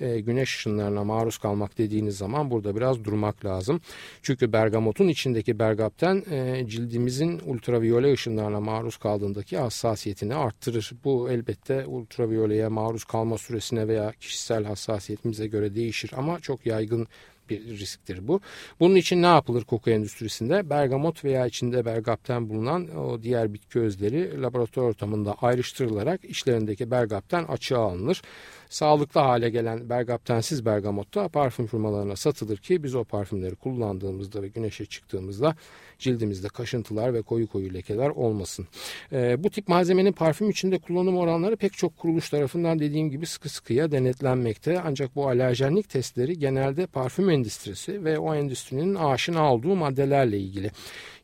e, 0.01 0.21
güneş 0.21 0.57
ışınlarına 0.57 1.05
maruz 1.05 1.39
kalmak 1.39 1.79
dediğiniz 1.79 2.17
zaman 2.17 2.51
burada 2.51 2.77
biraz 2.77 3.05
durmak 3.05 3.45
lazım. 3.45 3.81
Çünkü 4.23 4.53
bergamotun 4.53 5.09
içindeki 5.09 5.59
bergapten 5.59 6.25
e, 6.31 6.67
cildimizin 6.69 7.41
ultraviyole 7.47 8.13
ışınlarına 8.13 8.61
maruz 8.61 8.97
kaldığındaki 8.97 9.59
hassasiyetini 9.59 10.35
arttırır. 10.35 10.93
Bu 11.05 11.31
elbette 11.31 11.87
ultraviyoleye 11.87 12.69
maruz 12.69 13.05
kalma 13.05 13.39
süresine 13.39 13.89
veya 13.89 14.13
kişisel 14.13 14.65
hassasiyetimize 14.65 15.47
göre 15.47 15.75
değişir 15.75 16.11
ama 16.17 16.41
çok 16.41 16.67
yaygın 16.67 17.07
bir 17.49 17.79
risktir 17.79 18.29
bu. 18.29 18.41
Bunun 18.81 18.95
için 18.95 19.23
ne 19.23 19.27
yapılır 19.27 19.65
koku 19.65 19.91
endüstrisinde? 19.91 20.71
Bergamot 20.71 21.25
veya 21.25 21.47
içinde 21.47 21.85
bergapten 21.85 22.49
bulunan 22.49 22.97
o 22.97 23.23
diğer 23.23 23.55
bitki 23.55 23.81
özleri 23.81 24.43
laboratuvar 24.43 24.87
ortamında 24.87 25.35
ayrıştırılarak 25.43 26.25
içlerindeki 26.25 26.91
bergapten 26.91 27.45
açığa 27.45 27.81
alınır 27.81 28.23
sağlıklı 28.69 29.21
hale 29.21 29.51
gelen 29.51 29.91
bergaptensiz 29.91 30.67
bergamot 30.67 31.15
da 31.15 31.29
parfüm 31.29 31.67
firmalarına 31.67 32.17
satılır 32.17 32.57
ki 32.57 32.83
biz 32.83 32.95
o 32.95 33.05
parfümleri 33.05 33.55
kullandığımızda 33.57 34.43
ve 34.43 34.49
güneşe 34.49 34.87
çıktığımızda 34.87 35.57
cildimizde 35.99 36.49
kaşıntılar 36.49 37.15
ve 37.15 37.23
koyu 37.23 37.47
koyu 37.47 37.75
lekeler 37.75 38.09
olmasın. 38.09 38.67
E, 39.13 39.45
bu 39.45 39.51
tip 39.51 39.69
malzemenin 39.69 40.13
parfüm 40.13 40.51
içinde 40.51 40.79
kullanım 40.79 41.17
oranları 41.17 41.57
pek 41.57 41.73
çok 41.73 41.97
kuruluş 41.97 42.31
tarafından 42.31 42.79
dediğim 42.79 43.11
gibi 43.11 43.27
sıkı 43.27 43.49
sıkıya 43.49 43.91
denetlenmekte. 43.91 44.81
Ancak 44.85 45.17
bu 45.17 45.29
alerjenlik 45.29 45.89
testleri 45.89 46.39
genelde 46.39 46.87
parfüm 46.87 47.31
endüstrisi 47.31 48.05
ve 48.05 48.19
o 48.19 48.35
endüstrinin 48.35 48.95
aşina 48.95 49.53
olduğu 49.53 49.77
maddelerle 49.77 50.39
ilgili. 50.39 50.71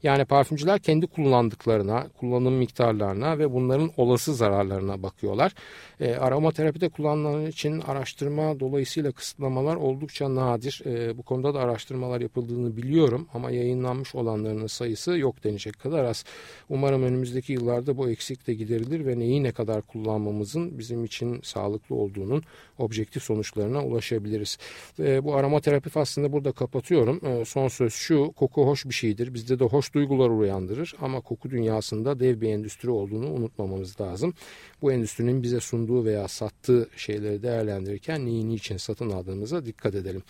Yani 0.03 0.25
parfümcüler 0.25 0.79
kendi 0.79 1.07
kullandıklarına, 1.07 2.07
kullanım 2.21 2.55
miktarlarına 2.55 3.39
ve 3.39 3.53
bunların 3.53 3.91
olası 3.97 4.35
zararlarına 4.35 5.03
bakıyorlar. 5.03 5.55
E, 6.01 6.15
aromaterapide 6.15 6.89
kullanılan 6.89 7.47
için 7.47 7.81
araştırma 7.81 8.61
dolayısıyla 8.61 9.13
kısıtlamalar 9.13 9.77
oldukça 9.77 10.35
nadir. 10.35 10.83
E, 10.87 11.19
bu 11.19 11.23
konuda 11.23 11.55
da 11.55 11.61
araştırmalar 11.61 12.21
yapıldığını 12.21 12.77
biliyorum 12.77 13.29
ama 13.35 13.51
yayınlanmış 13.51 14.15
olanların 14.15 14.64
sayısı 14.69 15.19
yok 15.19 15.45
denecek 15.45 15.79
kadar 15.81 16.05
az. 16.05 16.25
Umarım 16.69 17.03
önümüzdeki 17.03 17.53
yıllarda 17.53 17.97
bu 17.97 18.11
eksik 18.11 18.47
de 18.47 18.55
giderilir 18.55 19.07
ve 19.07 19.19
neyi 19.19 19.43
ne 19.43 19.53
kadar 19.53 19.83
kullanmamızın 19.83 20.79
bizim 20.79 21.05
için 21.05 21.41
sağlıklı 21.43 21.95
olduğunun 21.95 22.43
objektif 22.79 23.23
sonuçlarına 23.23 23.85
ulaşabiliriz. 23.85 24.59
E, 24.99 25.25
bu 25.25 25.35
aromaterapi 25.35 25.91
aslında 25.95 26.33
burada 26.33 26.53
kapatıyorum. 26.53 27.21
Ee, 27.25 27.45
son 27.45 27.69
söz 27.69 27.93
şu 27.95 28.33
koku 28.37 28.67
hoş 28.67 28.85
bir 28.85 28.95
şeydir. 28.95 29.35
Bizde 29.35 29.59
de 29.59 29.65
hoş 29.65 29.95
duygular 29.95 30.31
uyandırır 30.31 30.95
ama 31.01 31.21
koku 31.21 31.51
dünyasında 31.51 32.21
dev 32.21 32.41
bir 32.41 32.49
endüstri 32.49 32.91
olduğunu 32.91 33.31
unutmamamız 33.31 34.01
lazım. 34.01 34.35
Bu 34.83 34.93
endüstrinin 34.93 35.43
bize 35.43 35.61
sunduğu 35.61 36.05
veya 36.05 36.29
sattığı 36.29 36.89
şeyleri 36.97 37.43
değerlendirirken 37.43 38.27
neyi 38.27 38.49
niçin 38.49 38.77
satın 38.77 39.11
aldığımıza 39.11 39.67
dikkat 39.67 39.95
edelim. 39.95 40.23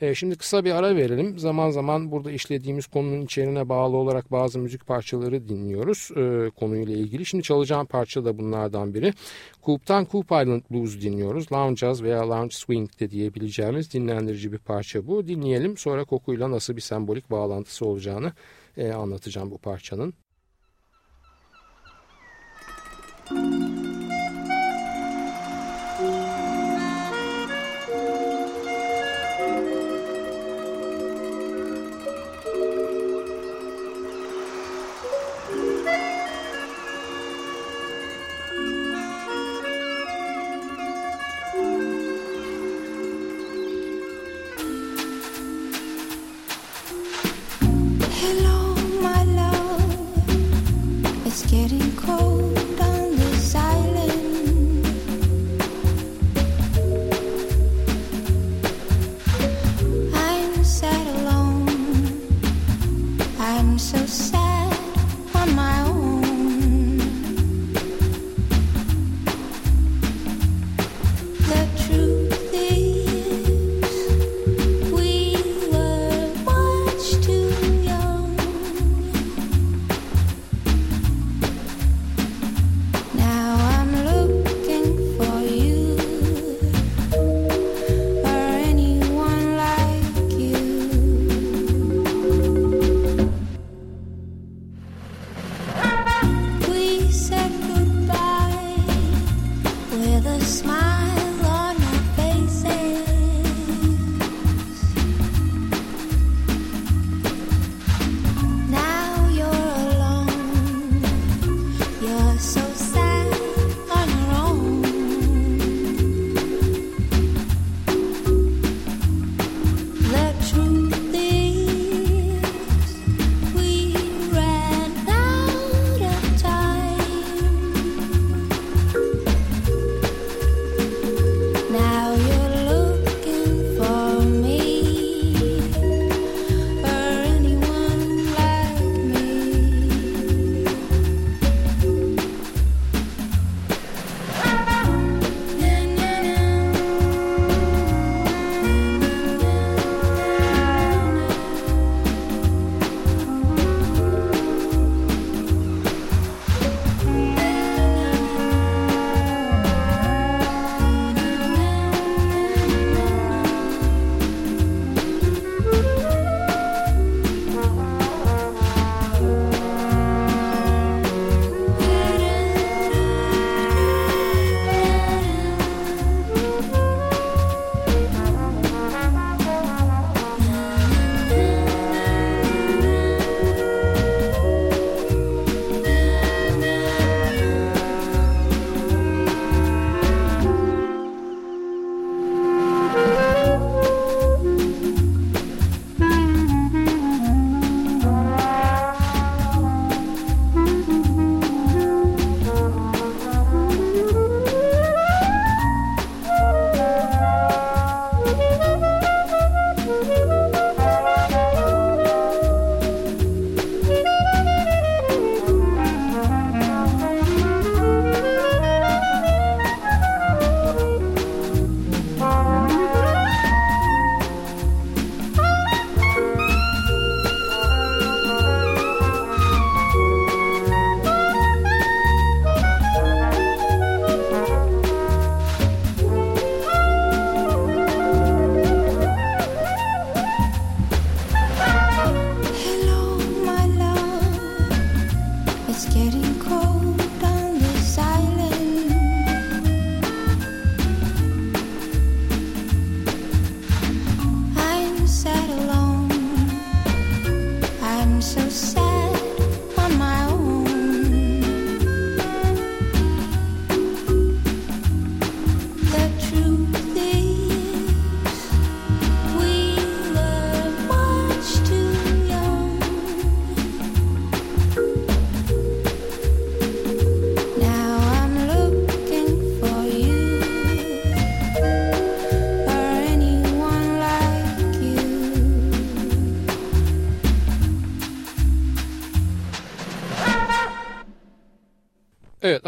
Ee, 0.00 0.14
şimdi 0.14 0.36
kısa 0.36 0.64
bir 0.64 0.70
ara 0.70 0.96
verelim. 0.96 1.38
Zaman 1.38 1.70
zaman 1.70 2.10
burada 2.10 2.30
işlediğimiz 2.30 2.86
konunun 2.86 3.24
içeriğine 3.24 3.68
bağlı 3.68 3.81
olarak 3.90 4.32
bazı 4.32 4.58
müzik 4.58 4.86
parçaları 4.86 5.48
dinliyoruz 5.48 6.10
e, 6.16 6.50
konuyla 6.50 6.96
ilgili. 6.96 7.26
Şimdi 7.26 7.44
çalacağım 7.44 7.86
parça 7.86 8.24
da 8.24 8.38
bunlardan 8.38 8.94
biri. 8.94 9.14
Coop'tan 9.62 10.06
Coop 10.12 10.26
Island 10.26 10.62
Blues 10.70 11.00
dinliyoruz. 11.00 11.52
Lounge 11.52 11.76
Jazz 11.76 12.02
veya 12.02 12.28
Lounge 12.28 12.54
Swing 12.54 13.00
de 13.00 13.10
diyebileceğimiz 13.10 13.92
dinlendirici 13.92 14.52
bir 14.52 14.58
parça 14.58 15.06
bu. 15.06 15.28
Dinleyelim 15.28 15.76
sonra 15.76 16.04
kokuyla 16.04 16.50
nasıl 16.50 16.76
bir 16.76 16.80
sembolik 16.80 17.30
bağlantısı 17.30 17.86
olacağını 17.86 18.32
e, 18.76 18.92
anlatacağım 18.92 19.50
bu 19.50 19.58
parçanın. 19.58 20.14
Müzik 23.30 23.61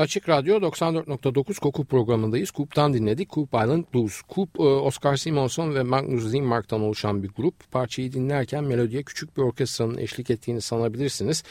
Açık 0.04 0.28
Radyo 0.28 0.56
94.9 0.56 1.60
Koku 1.60 1.84
programındayız. 1.84 2.50
Coop'tan 2.50 2.94
dinledik. 2.94 3.30
Coop 3.30 3.48
Island 3.48 3.84
Blues. 3.94 4.22
Coop, 4.34 4.60
e, 4.60 4.62
Oscar 4.62 5.16
Simonson 5.16 5.74
ve 5.74 5.82
Magnus 5.82 6.30
Zimmark'tan 6.30 6.80
oluşan 6.80 7.22
bir 7.22 7.28
grup. 7.28 7.70
Parçayı 7.70 8.12
dinlerken 8.12 8.64
melodiye 8.64 9.02
küçük 9.02 9.36
bir 9.36 9.42
orkestranın 9.42 9.98
eşlik 9.98 10.30
ettiğini 10.30 10.60
sanabilirsiniz. 10.60 11.42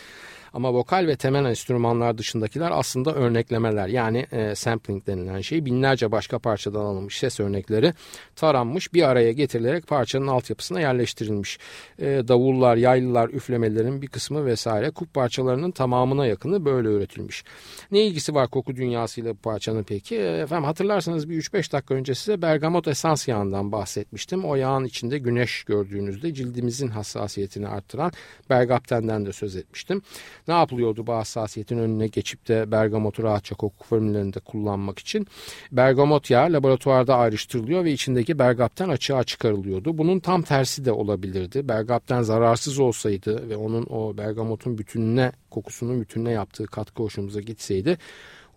Ama 0.54 0.74
vokal 0.74 1.08
ve 1.08 1.16
temel 1.16 1.46
enstrümanlar 1.46 2.18
dışındakiler 2.18 2.72
aslında 2.74 3.14
örneklemeler. 3.14 3.88
Yani 3.88 4.26
e, 4.32 4.56
sampling 4.56 5.08
denilen 5.08 5.42
şey 5.42 5.66
binlerce 5.66 6.12
başka 6.12 6.40
parçadan 6.40 6.86
alınmış 6.86 7.20
ses 7.20 7.40
örnekleri 7.40 7.94
taranmış 8.36 8.94
bir 8.94 9.04
araya 9.04 9.32
getirilerek 9.32 9.88
parçanın 9.88 10.28
altyapısına 10.28 10.82
yerleştirilmiş. 10.82 11.60
E, 12.00 12.06
davullar, 12.06 12.76
yaylılar, 12.76 13.30
üflemelerin 13.30 14.02
bir 14.02 14.08
kısmı 14.08 14.46
vesaire 14.46 14.92
kup 14.92 15.14
parçalarının 15.14 15.72
tamamına 15.72 16.26
yakını 16.26 16.66
böyle 16.66 16.90
üretilmiş. 16.90 17.44
Ne 17.92 18.02
ilgisi 18.02 18.36
var 18.36 18.48
koku 18.48 18.76
dünyasıyla 18.76 19.34
bu 19.34 19.38
parçanın 19.38 19.84
peki? 19.84 20.16
E, 20.16 20.38
efendim 20.38 20.64
hatırlarsanız 20.64 21.30
bir 21.30 21.42
3-5 21.42 21.72
dakika 21.72 21.94
önce 21.94 22.16
size 22.16 22.42
bergamot 22.42 22.88
esans 22.88 23.28
yağından 23.28 23.72
bahsetmiştim. 23.72 24.46
O 24.46 24.56
yağın 24.56 24.86
içinde 24.86 25.18
güneş 25.18 25.64
gördüğünüzde 25.64 26.34
cildimizin 26.34 26.88
hassasiyetini 26.88 27.68
arttıran 27.68 28.12
bergaptenden 28.50 29.26
de 29.26 29.34
söz 29.34 29.56
etmiştim 29.56 30.02
ne 30.48 30.54
yapılıyordu 30.54 31.08
bu 31.08 31.14
hassasiyetin 31.14 31.78
önüne 31.78 32.08
geçip 32.08 32.48
de 32.48 32.72
bergamotu 32.72 33.24
rahatça 33.24 33.56
koku 33.56 33.86
formüllerinde 33.86 34.40
kullanmak 34.40 35.00
için? 35.00 35.28
Bergamot 35.72 36.30
yağı 36.30 36.54
laboratuvarda 36.54 37.16
ayrıştırılıyor 37.16 37.84
ve 37.84 37.92
içindeki 37.92 38.40
bergapten 38.40 38.90
açığa 38.90 39.24
çıkarılıyordu. 39.24 39.98
Bunun 39.98 40.20
tam 40.20 40.42
tersi 40.42 40.86
de 40.86 40.92
olabilirdi. 40.92 41.68
Bergapten 41.70 42.22
zararsız 42.22 42.80
olsaydı 42.80 43.50
ve 43.50 43.58
onun 43.58 43.86
o 43.90 44.18
bergamotun 44.18 44.78
bütününe, 44.78 45.32
kokusunun 45.52 46.02
bütününe 46.02 46.32
yaptığı 46.32 46.66
katkı 46.66 47.04
hoşumuza 47.04 47.42
gitseydi 47.42 47.98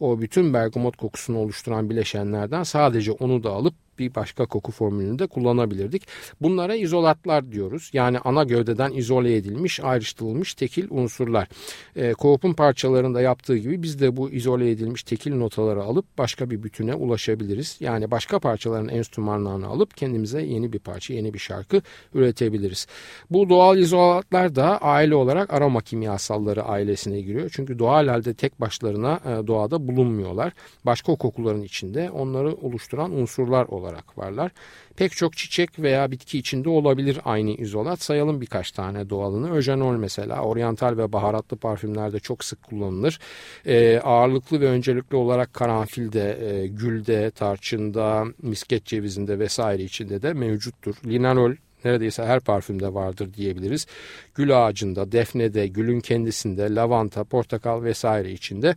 o 0.00 0.20
bütün 0.20 0.54
bergamot 0.54 0.96
kokusunu 0.96 1.38
oluşturan 1.38 1.90
bileşenlerden 1.90 2.62
sadece 2.62 3.12
onu 3.12 3.42
da 3.42 3.50
alıp 3.50 3.74
bir 3.98 4.14
başka 4.14 4.46
koku 4.46 4.72
formülünde 4.72 5.26
kullanabilirdik. 5.26 6.02
Bunlara 6.40 6.74
izolatlar 6.74 7.52
diyoruz. 7.52 7.90
Yani 7.92 8.18
ana 8.18 8.44
gövdeden 8.44 8.92
izole 8.92 9.36
edilmiş, 9.36 9.80
ayrıştırılmış 9.80 10.54
tekil 10.54 10.86
unsurlar. 10.90 11.48
E, 11.96 12.14
Coop'un 12.18 12.52
parçalarında 12.52 13.20
yaptığı 13.20 13.56
gibi 13.56 13.82
biz 13.82 14.00
de 14.00 14.16
bu 14.16 14.30
izole 14.30 14.70
edilmiş 14.70 15.02
tekil 15.02 15.34
notaları 15.34 15.82
alıp 15.82 16.18
başka 16.18 16.50
bir 16.50 16.62
bütüne 16.62 16.94
ulaşabiliriz. 16.94 17.76
Yani 17.80 18.10
başka 18.10 18.38
parçaların 18.38 18.88
enstrümanlarını 18.88 19.66
alıp 19.66 19.96
kendimize 19.96 20.42
yeni 20.42 20.72
bir 20.72 20.78
parça, 20.78 21.14
yeni 21.14 21.34
bir 21.34 21.38
şarkı 21.38 21.82
üretebiliriz. 22.14 22.86
Bu 23.30 23.48
doğal 23.48 23.78
izolatlar 23.78 24.54
da 24.54 24.78
aile 24.78 25.14
olarak 25.14 25.52
aroma 25.52 25.80
kimyasalları 25.80 26.62
ailesine 26.62 27.20
giriyor. 27.20 27.50
Çünkü 27.54 27.78
doğal 27.78 28.08
halde 28.08 28.34
tek 28.34 28.60
başlarına 28.60 29.20
e, 29.24 29.46
doğada 29.46 29.88
bulunmuyorlar. 29.88 30.52
Başka 30.86 31.14
kokuların 31.14 31.62
içinde 31.62 32.10
onları 32.10 32.54
oluşturan 32.54 33.12
unsurlar 33.12 33.64
olarak 33.66 33.85
olarak 33.86 34.18
varlar. 34.18 34.50
Pek 34.96 35.12
çok 35.12 35.36
çiçek 35.36 35.78
veya 35.78 36.10
bitki 36.10 36.38
içinde 36.38 36.68
olabilir 36.68 37.20
aynı 37.24 37.50
izolat. 37.50 38.02
Sayalım 38.02 38.40
birkaç 38.40 38.70
tane 38.72 39.10
doğalını. 39.10 39.52
Öjenol 39.52 39.96
mesela 39.96 40.40
oryantal 40.40 40.98
ve 40.98 41.12
baharatlı 41.12 41.56
parfümlerde 41.56 42.20
çok 42.20 42.44
sık 42.44 42.62
kullanılır. 42.62 43.18
E, 43.66 43.98
ağırlıklı 43.98 44.60
ve 44.60 44.66
öncelikli 44.66 45.16
olarak 45.16 45.54
karanfilde, 45.54 46.38
e, 46.40 46.66
gülde, 46.66 47.30
tarçında, 47.30 48.24
misket 48.42 48.84
cevizinde 48.84 49.38
vesaire 49.38 49.82
içinde 49.82 50.22
de 50.22 50.32
mevcuttur. 50.32 50.94
Linalol 51.06 51.52
neredeyse 51.84 52.24
her 52.24 52.40
parfümde 52.40 52.94
vardır 52.94 53.34
diyebiliriz. 53.34 53.86
Gül 54.34 54.66
ağacında, 54.66 55.12
defnede, 55.12 55.66
gülün 55.66 56.00
kendisinde, 56.00 56.74
lavanta, 56.74 57.24
portakal 57.24 57.82
vesaire 57.82 58.32
içinde 58.32 58.76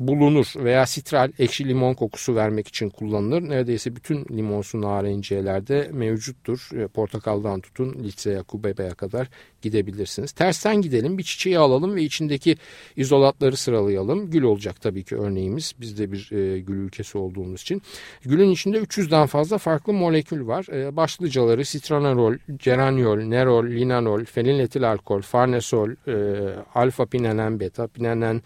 bulunur 0.00 0.52
veya 0.56 0.86
sitral 0.86 1.32
ekşi 1.38 1.68
limon 1.68 1.94
kokusu 1.94 2.36
vermek 2.36 2.68
için 2.68 2.90
kullanılır. 2.90 3.48
Neredeyse 3.48 3.96
bütün 3.96 4.26
limonsu 4.30 4.80
narenciyelerde 4.80 5.90
mevcuttur. 5.92 6.68
E, 6.76 6.86
portakaldan 6.86 7.60
tutun 7.60 7.96
litreye, 8.04 8.42
kubebeye 8.42 8.90
kadar 8.90 9.28
gidebilirsiniz. 9.62 10.32
Tersten 10.32 10.82
gidelim 10.82 11.18
bir 11.18 11.22
çiçeği 11.22 11.58
alalım 11.58 11.94
ve 11.96 12.02
içindeki 12.02 12.56
izolatları 12.96 13.56
sıralayalım. 13.56 14.30
Gül 14.30 14.42
olacak 14.42 14.80
tabii 14.80 15.04
ki 15.04 15.16
örneğimiz. 15.16 15.72
Biz 15.80 15.98
de 15.98 16.12
bir 16.12 16.32
e, 16.32 16.60
gül 16.60 16.76
ülkesi 16.76 17.18
olduğumuz 17.18 17.60
için. 17.60 17.82
Gülün 18.22 18.50
içinde 18.50 18.78
300'den 18.78 19.26
fazla 19.26 19.58
farklı 19.58 19.92
molekül 19.92 20.46
var. 20.46 20.66
E, 20.72 20.96
başlıcaları 20.96 21.64
sitranerol, 21.64 22.34
geraniol, 22.58 23.18
nerol, 23.18 23.66
linanol, 23.66 24.24
feniletil 24.24 24.90
alkol, 24.90 25.20
farnesol, 25.20 25.90
e, 26.08 26.14
alfa 26.74 27.06
pinenen, 27.06 27.60
beta 27.60 27.86
pinenen, 27.86 28.42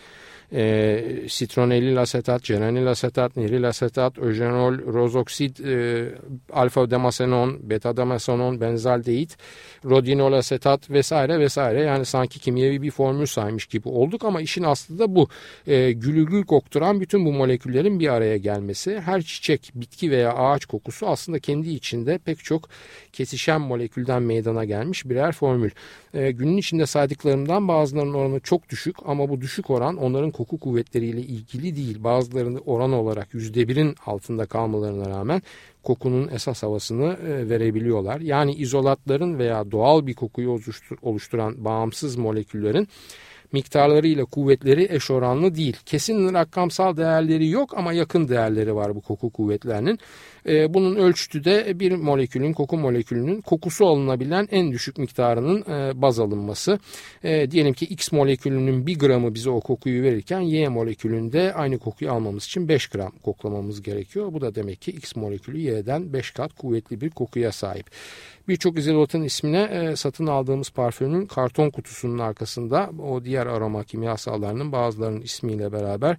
e, 0.52 1.28
sitronelil 1.28 2.00
asetat, 2.00 2.44
geranil 2.44 2.87
asetat, 2.87 3.37
niril 3.37 3.68
asetat, 3.68 4.18
öjenol, 4.18 4.78
rozoksit, 4.78 5.61
e, 5.61 6.09
alfa 6.52 6.90
demasenon, 6.90 7.70
beta 7.70 7.96
demasenon, 7.96 8.61
benzaldehit, 8.61 9.37
rodinol 9.85 10.33
asetat 10.33 10.90
vesaire 10.90 11.40
vesaire. 11.40 11.80
Yani 11.80 12.04
sanki 12.04 12.38
kimyevi 12.38 12.83
bir 12.83 12.90
formül 12.90 13.26
saymış 13.26 13.66
gibi 13.66 13.88
olduk 13.88 14.24
ama 14.24 14.40
işin 14.40 14.62
aslı 14.62 14.98
da 14.98 15.14
bu. 15.14 15.28
E, 15.66 15.92
gülü 15.92 16.26
gül 16.26 16.44
kokturan 16.44 17.00
bütün 17.00 17.24
bu 17.24 17.33
moleküllerin 17.33 18.00
bir 18.00 18.09
araya 18.09 18.37
gelmesi. 18.37 19.00
Her 19.00 19.22
çiçek, 19.22 19.70
bitki 19.74 20.11
veya 20.11 20.33
ağaç 20.33 20.66
kokusu 20.66 21.07
aslında 21.07 21.38
kendi 21.38 21.70
içinde 21.70 22.18
pek 22.18 22.44
çok 22.44 22.68
kesişen 23.12 23.61
molekülden 23.61 24.22
meydana 24.22 24.64
gelmiş 24.64 25.04
birer 25.04 25.33
formül. 25.33 25.70
E, 26.14 26.30
günün 26.30 26.57
içinde 26.57 26.87
saydıklarımdan 26.87 27.68
bazılarının 27.68 28.14
oranı 28.14 28.40
çok 28.40 28.68
düşük 28.68 28.96
ama 29.04 29.28
bu 29.28 29.40
düşük 29.40 29.70
oran 29.70 29.96
onların 29.96 30.30
koku 30.44 30.70
kuvvetleriyle 30.70 31.20
ilgili 31.20 31.76
değil. 31.76 32.04
Bazılarını 32.04 32.59
oran 32.59 32.92
olarak 32.92 33.35
yüzde 33.35 33.68
birin 33.68 33.94
altında 34.07 34.46
kalmalarına 34.46 35.11
rağmen 35.11 35.42
kokunun 35.83 36.28
esas 36.28 36.62
havasını 36.62 37.16
e, 37.28 37.48
verebiliyorlar. 37.50 38.20
Yani 38.20 38.54
izolatların 38.54 39.38
veya 39.38 39.70
doğal 39.70 40.07
bir 40.07 40.14
kokuyu 40.14 40.61
oluşturan 41.02 41.64
bağımsız 41.64 42.16
moleküllerin 42.16 42.88
miktarlarıyla 43.54 44.24
kuvvetleri 44.24 44.86
eş 44.90 45.10
oranlı 45.10 45.54
değil. 45.54 45.76
Kesin 45.86 46.34
rakamsal 46.34 46.96
değerleri 46.96 47.48
yok 47.48 47.78
ama 47.78 47.92
yakın 47.92 48.28
değerleri 48.28 48.74
var 48.74 48.94
bu 48.94 49.00
koku 49.00 49.30
kuvvetlerinin. 49.30 49.98
E, 50.48 50.74
bunun 50.74 50.96
ölçütü 50.96 51.44
de 51.44 51.80
bir 51.80 51.92
molekülün, 51.92 52.52
koku 52.52 52.76
molekülünün 52.76 53.40
kokusu 53.40 53.86
alınabilen 53.86 54.48
en 54.50 54.72
düşük 54.72 54.98
miktarının 54.98 55.60
e, 55.60 56.02
baz 56.02 56.20
alınması. 56.20 56.78
E, 57.24 57.50
diyelim 57.50 57.72
ki 57.72 57.84
X 57.84 58.12
molekülünün 58.12 58.86
1 58.86 58.98
gramı 58.98 59.34
bize 59.34 59.50
o 59.50 59.60
kokuyu 59.60 60.02
verirken 60.02 60.40
Y 60.40 60.68
molekülünde 60.68 61.54
aynı 61.54 61.78
kokuyu 61.78 62.12
almamız 62.12 62.44
için 62.44 62.68
5 62.68 62.86
gram 62.86 63.12
koklamamız 63.22 63.82
gerekiyor. 63.82 64.32
Bu 64.32 64.40
da 64.40 64.54
demek 64.54 64.80
ki 64.80 64.90
X 64.90 65.16
molekülü 65.16 65.58
Y'den 65.58 66.12
5 66.12 66.30
kat 66.30 66.52
kuvvetli 66.52 67.00
bir 67.00 67.10
kokuya 67.10 67.52
sahip. 67.52 67.86
Birçok 68.48 68.78
izolatın 68.78 69.22
ismine 69.22 69.62
e, 69.62 69.96
satın 69.96 70.26
aldığımız 70.26 70.70
parfümün 70.70 71.26
karton 71.26 71.70
kutusunun 71.70 72.18
arkasında 72.18 72.90
o 73.02 73.24
diğer 73.24 73.46
aroma 73.46 73.85
kimyasallarının 73.85 74.72
bazılarının 74.72 75.20
ismiyle 75.20 75.72
beraber 75.72 76.16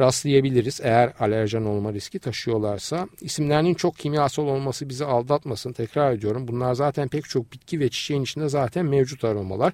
rastlayabiliriz. 0.00 0.80
Eğer 0.82 1.12
alerjen 1.20 1.64
olma 1.64 1.92
riski 1.92 2.18
taşıyorlarsa. 2.18 3.08
isimlerinin 3.20 3.74
çok 3.74 3.98
kimyasal 3.98 4.46
olması 4.46 4.88
bizi 4.88 5.04
aldatmasın. 5.04 5.72
Tekrar 5.72 6.12
ediyorum 6.12 6.48
bunlar 6.48 6.74
zaten 6.74 7.08
pek 7.08 7.24
çok 7.24 7.52
bitki 7.52 7.80
ve 7.80 7.88
çiçeğin 7.88 8.22
içinde 8.22 8.48
zaten 8.48 8.86
mevcut 8.86 9.24
aromalar 9.24 9.72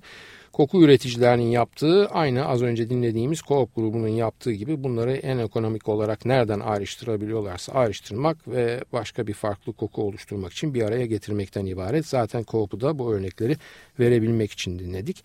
koku 0.52 0.82
üreticilerinin 0.82 1.50
yaptığı 1.50 2.06
aynı 2.06 2.46
az 2.46 2.62
önce 2.62 2.90
dinlediğimiz 2.90 3.40
Coop 3.40 3.74
grubunun 3.76 4.08
yaptığı 4.08 4.52
gibi 4.52 4.84
bunları 4.84 5.12
en 5.12 5.38
ekonomik 5.38 5.88
olarak 5.88 6.24
nereden 6.24 6.60
ayrıştırabiliyorlarsa 6.60 7.72
ayrıştırmak 7.72 8.48
ve 8.48 8.84
başka 8.92 9.26
bir 9.26 9.34
farklı 9.34 9.72
koku 9.72 10.02
oluşturmak 10.02 10.52
için 10.52 10.74
bir 10.74 10.82
araya 10.82 11.06
getirmekten 11.06 11.66
ibaret. 11.66 12.06
Zaten 12.06 12.44
Coop'u 12.48 12.80
da 12.80 12.98
bu 12.98 13.14
örnekleri 13.14 13.56
verebilmek 14.00 14.52
için 14.52 14.78
dinledik. 14.78 15.24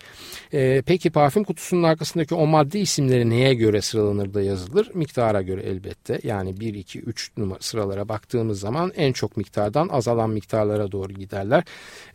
Ee, 0.53 0.83
peki 0.85 1.09
parfüm 1.09 1.43
kutusunun 1.43 1.83
arkasındaki 1.83 2.35
o 2.35 2.45
madde 2.45 2.79
isimleri 2.79 3.29
neye 3.29 3.53
göre 3.53 3.81
sıralanır 3.81 4.33
da 4.33 4.41
yazılır? 4.41 4.91
Miktara 4.93 5.41
göre 5.41 5.61
elbette. 5.61 6.19
Yani 6.23 6.59
1, 6.59 6.73
2, 6.73 6.99
3 6.99 7.31
numara 7.37 7.59
sıralara 7.61 8.09
baktığımız 8.09 8.59
zaman 8.59 8.91
en 8.95 9.13
çok 9.13 9.37
miktardan 9.37 9.87
azalan 9.87 10.29
miktarlara 10.29 10.91
doğru 10.91 11.13
giderler. 11.13 11.63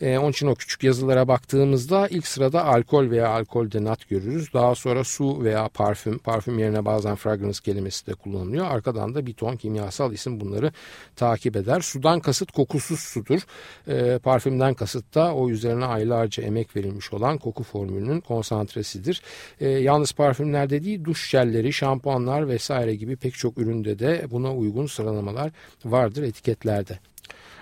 Ee, 0.00 0.18
onun 0.18 0.30
için 0.30 0.46
o 0.46 0.54
küçük 0.54 0.84
yazılara 0.84 1.28
baktığımızda 1.28 2.08
ilk 2.08 2.26
sırada 2.26 2.64
alkol 2.64 2.99
alkol 3.00 3.10
veya 3.10 3.28
alkol 3.28 3.70
denat 3.70 4.08
görürüz. 4.08 4.52
Daha 4.52 4.74
sonra 4.74 5.04
su 5.04 5.44
veya 5.44 5.68
parfüm, 5.68 6.18
parfüm 6.18 6.58
yerine 6.58 6.84
bazen 6.84 7.16
fragrance 7.16 7.58
kelimesi 7.64 8.06
de 8.06 8.14
kullanılıyor. 8.14 8.66
Arkadan 8.66 9.14
da 9.14 9.26
bir 9.26 9.32
ton 9.32 9.56
kimyasal 9.56 10.12
isim 10.12 10.40
bunları 10.40 10.72
takip 11.16 11.56
eder. 11.56 11.80
Sudan 11.80 12.20
kasıt 12.20 12.52
kokusuz 12.52 13.00
sudur. 13.00 13.40
E, 13.88 14.18
parfümden 14.18 14.74
kasıt 14.74 15.14
da 15.14 15.34
o 15.34 15.50
üzerine 15.50 15.84
aylarca 15.84 16.42
emek 16.42 16.76
verilmiş 16.76 17.12
olan 17.12 17.38
koku 17.38 17.62
formülünün 17.62 18.20
konsantresidir. 18.20 19.22
E, 19.60 19.68
yalnız 19.68 20.12
parfümlerde 20.12 20.84
değil 20.84 21.04
duş 21.04 21.30
jelleri, 21.30 21.72
şampuanlar 21.72 22.48
vesaire 22.48 22.94
gibi 22.94 23.16
pek 23.16 23.34
çok 23.34 23.58
üründe 23.58 23.98
de 23.98 24.26
buna 24.30 24.54
uygun 24.54 24.86
sıralamalar 24.86 25.50
vardır 25.84 26.22
etiketlerde. 26.22 26.98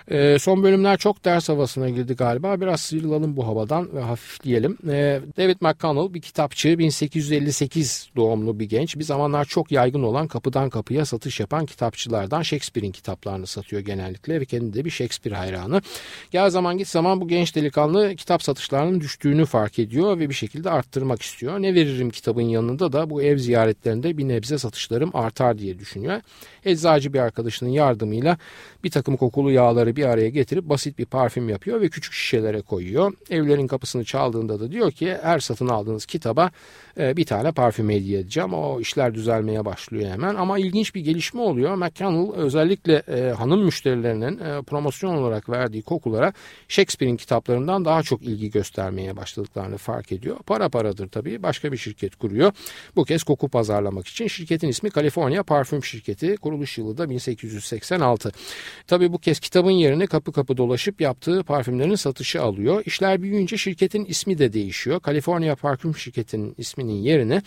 E, 0.09 0.39
son 0.39 0.63
bölümler 0.63 0.97
çok 0.97 1.25
ders 1.25 1.49
havasına 1.49 1.89
girdi 1.89 2.15
galiba. 2.15 2.61
Biraz 2.61 2.81
sıyrılalım 2.81 3.37
bu 3.37 3.47
havadan 3.47 3.95
ve 3.95 4.01
hafifleyelim. 4.01 4.77
E, 4.89 5.21
David 5.37 5.57
McConnell 5.61 6.13
bir 6.13 6.21
kitapçı 6.21 6.79
1858 6.79 8.09
doğumlu 8.15 8.59
bir 8.59 8.65
genç. 8.65 8.97
Bir 8.97 9.03
zamanlar 9.03 9.45
çok 9.45 9.71
yaygın 9.71 10.03
olan 10.03 10.27
kapıdan 10.27 10.69
kapıya 10.69 11.05
satış 11.05 11.39
yapan 11.39 11.65
kitapçılardan 11.65 12.41
Shakespeare'in 12.41 12.91
kitaplarını 12.91 13.47
satıyor 13.47 13.81
genellikle 13.81 14.41
ve 14.41 14.45
kendi 14.45 14.73
de 14.73 14.85
bir 14.85 14.89
Shakespeare 14.89 15.35
hayranı. 15.35 15.81
Gel 16.31 16.49
zaman 16.49 16.77
git 16.77 16.87
zaman 16.87 17.21
bu 17.21 17.27
genç 17.27 17.55
delikanlı 17.55 18.15
kitap 18.15 18.43
satışlarının 18.43 19.01
düştüğünü 19.01 19.45
fark 19.45 19.79
ediyor 19.79 20.19
ve 20.19 20.29
bir 20.29 20.35
şekilde 20.35 20.69
arttırmak 20.69 21.21
istiyor. 21.21 21.61
Ne 21.61 21.75
veririm 21.75 22.09
kitabın 22.09 22.41
yanında 22.41 22.91
da 22.91 23.09
bu 23.09 23.21
ev 23.21 23.37
ziyaretlerinde 23.37 24.17
bir 24.17 24.27
nebze 24.27 24.57
satışlarım 24.57 25.11
artar 25.13 25.57
diye 25.57 25.79
düşünüyor. 25.79 26.21
Eczacı 26.65 27.13
bir 27.13 27.19
arkadaşının 27.19 27.69
yardımıyla 27.69 28.37
bir 28.83 28.91
takım 28.91 29.17
kokulu 29.17 29.51
yağları 29.51 29.95
bir 29.99 30.05
araya 30.05 30.29
getirip 30.29 30.69
basit 30.69 30.99
bir 30.99 31.05
parfüm 31.05 31.49
yapıyor 31.49 31.81
ve 31.81 31.89
küçük 31.89 32.13
şişelere 32.13 32.61
koyuyor. 32.61 33.13
Evlerin 33.29 33.67
kapısını 33.67 34.03
çaldığında 34.03 34.59
da 34.59 34.71
diyor 34.71 34.91
ki 34.91 35.17
her 35.21 35.39
satın 35.39 35.67
aldığınız 35.67 36.05
kitaba 36.05 36.51
e, 36.99 37.17
bir 37.17 37.25
tane 37.25 37.51
parfüm 37.51 37.89
hediye 37.89 38.19
edeceğim. 38.19 38.53
O 38.53 38.79
işler 38.79 39.13
düzelmeye 39.13 39.65
başlıyor 39.65 40.11
hemen 40.11 40.35
ama 40.35 40.59
ilginç 40.59 40.95
bir 40.95 41.01
gelişme 41.01 41.41
oluyor. 41.41 41.75
McConnell 41.75 42.33
özellikle 42.35 43.03
e, 43.07 43.31
hanım 43.31 43.63
müşterilerinin 43.63 44.39
e, 44.39 44.61
promosyon 44.61 45.15
olarak 45.15 45.49
verdiği 45.49 45.81
kokulara 45.81 46.33
Shakespeare'in 46.67 47.17
kitaplarından 47.17 47.85
daha 47.85 48.03
çok 48.03 48.23
ilgi 48.23 48.51
göstermeye 48.51 49.17
başladıklarını 49.17 49.77
fark 49.77 50.11
ediyor. 50.11 50.37
Para 50.45 50.69
paradır 50.69 51.07
tabii. 51.07 51.43
Başka 51.43 51.71
bir 51.71 51.77
şirket 51.77 52.15
kuruyor. 52.15 52.51
Bu 52.95 53.03
kez 53.03 53.23
koku 53.23 53.49
pazarlamak 53.49 54.07
için. 54.07 54.27
Şirketin 54.27 54.67
ismi 54.67 54.91
California 54.91 55.43
Parfüm 55.43 55.83
Şirketi. 55.83 56.37
Kuruluş 56.37 56.77
yılı 56.77 56.97
da 56.97 57.09
1886. 57.09 58.31
Tabii 58.87 59.13
bu 59.13 59.17
kez 59.17 59.39
kitabın 59.39 59.71
yerine 59.71 59.88
kapı 60.07 60.31
kapı 60.31 60.57
dolaşıp 60.57 61.01
yaptığı 61.01 61.43
parfümlerin 61.43 61.95
satışı 61.95 62.41
alıyor. 62.41 62.83
İşler 62.85 63.21
büyüyünce 63.21 63.57
şirketin 63.57 64.05
ismi 64.05 64.37
de 64.37 64.53
değişiyor. 64.53 65.01
California 65.05 65.55
Parfüm 65.55 65.95
Şirketi'nin 65.95 66.55
isminin 66.57 66.93
yerine 66.93 67.41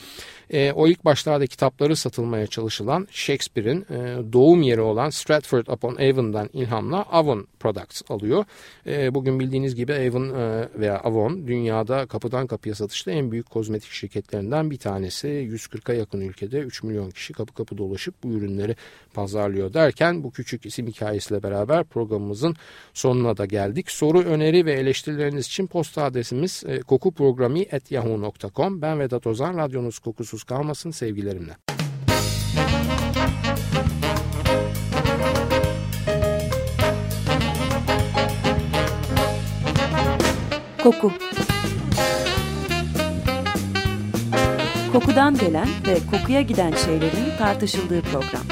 e, 0.50 0.72
o 0.72 0.88
ilk 0.88 1.04
başlarda 1.04 1.46
kitapları 1.46 1.96
satılmaya 1.96 2.46
çalışılan 2.46 3.08
Shakespeare'in 3.10 3.80
e, 3.80 4.32
doğum 4.32 4.62
yeri 4.62 4.80
olan 4.80 5.10
Stratford 5.10 5.66
upon 5.66 5.96
Avon'dan 5.96 6.50
ilhamla 6.52 7.02
Avon 7.02 7.46
Products 7.60 8.02
alıyor. 8.08 8.44
E, 8.86 9.14
bugün 9.14 9.40
bildiğiniz 9.40 9.74
gibi 9.74 9.92
Avon 9.94 10.34
e, 10.34 10.68
veya 10.78 10.98
Avon 10.98 11.46
dünyada 11.46 12.06
kapıdan 12.06 12.46
kapıya 12.46 12.74
satışta 12.74 13.10
en 13.10 13.32
büyük 13.32 13.50
kozmetik 13.50 13.90
şirketlerinden 13.90 14.70
bir 14.70 14.78
tanesi. 14.78 15.28
140'a 15.28 15.94
yakın 15.94 16.20
ülkede 16.20 16.58
3 16.58 16.82
milyon 16.82 17.10
kişi 17.10 17.32
kapı 17.32 17.54
kapı 17.54 17.78
dolaşıp 17.78 18.14
bu 18.24 18.28
ürünleri 18.28 18.76
pazarlıyor 19.14 19.74
derken 19.74 20.24
bu 20.24 20.30
küçük 20.30 20.66
isim 20.66 20.86
hikayesiyle 20.86 21.42
beraber 21.42 21.84
programımızın 22.32 22.56
sonuna 22.94 23.36
da 23.36 23.44
geldik. 23.44 23.90
Soru, 23.90 24.20
öneri 24.20 24.66
ve 24.66 24.72
eleştirileriniz 24.72 25.46
için 25.46 25.66
posta 25.66 26.04
adresimiz 26.04 26.64
e, 26.66 26.80
kokuprogrami.yahoo.com. 26.80 28.82
Ben 28.82 29.00
Vedat 29.00 29.26
Ozan, 29.26 29.56
radyonuz 29.56 29.98
kokusuz 29.98 30.44
kalmasın 30.44 30.90
sevgilerimle. 30.90 31.56
Koku 40.82 41.12
Kokudan 44.92 45.38
gelen 45.38 45.68
ve 45.86 45.98
kokuya 46.10 46.42
giden 46.42 46.74
şeylerin 46.74 47.36
tartışıldığı 47.38 48.02
program. 48.02 48.51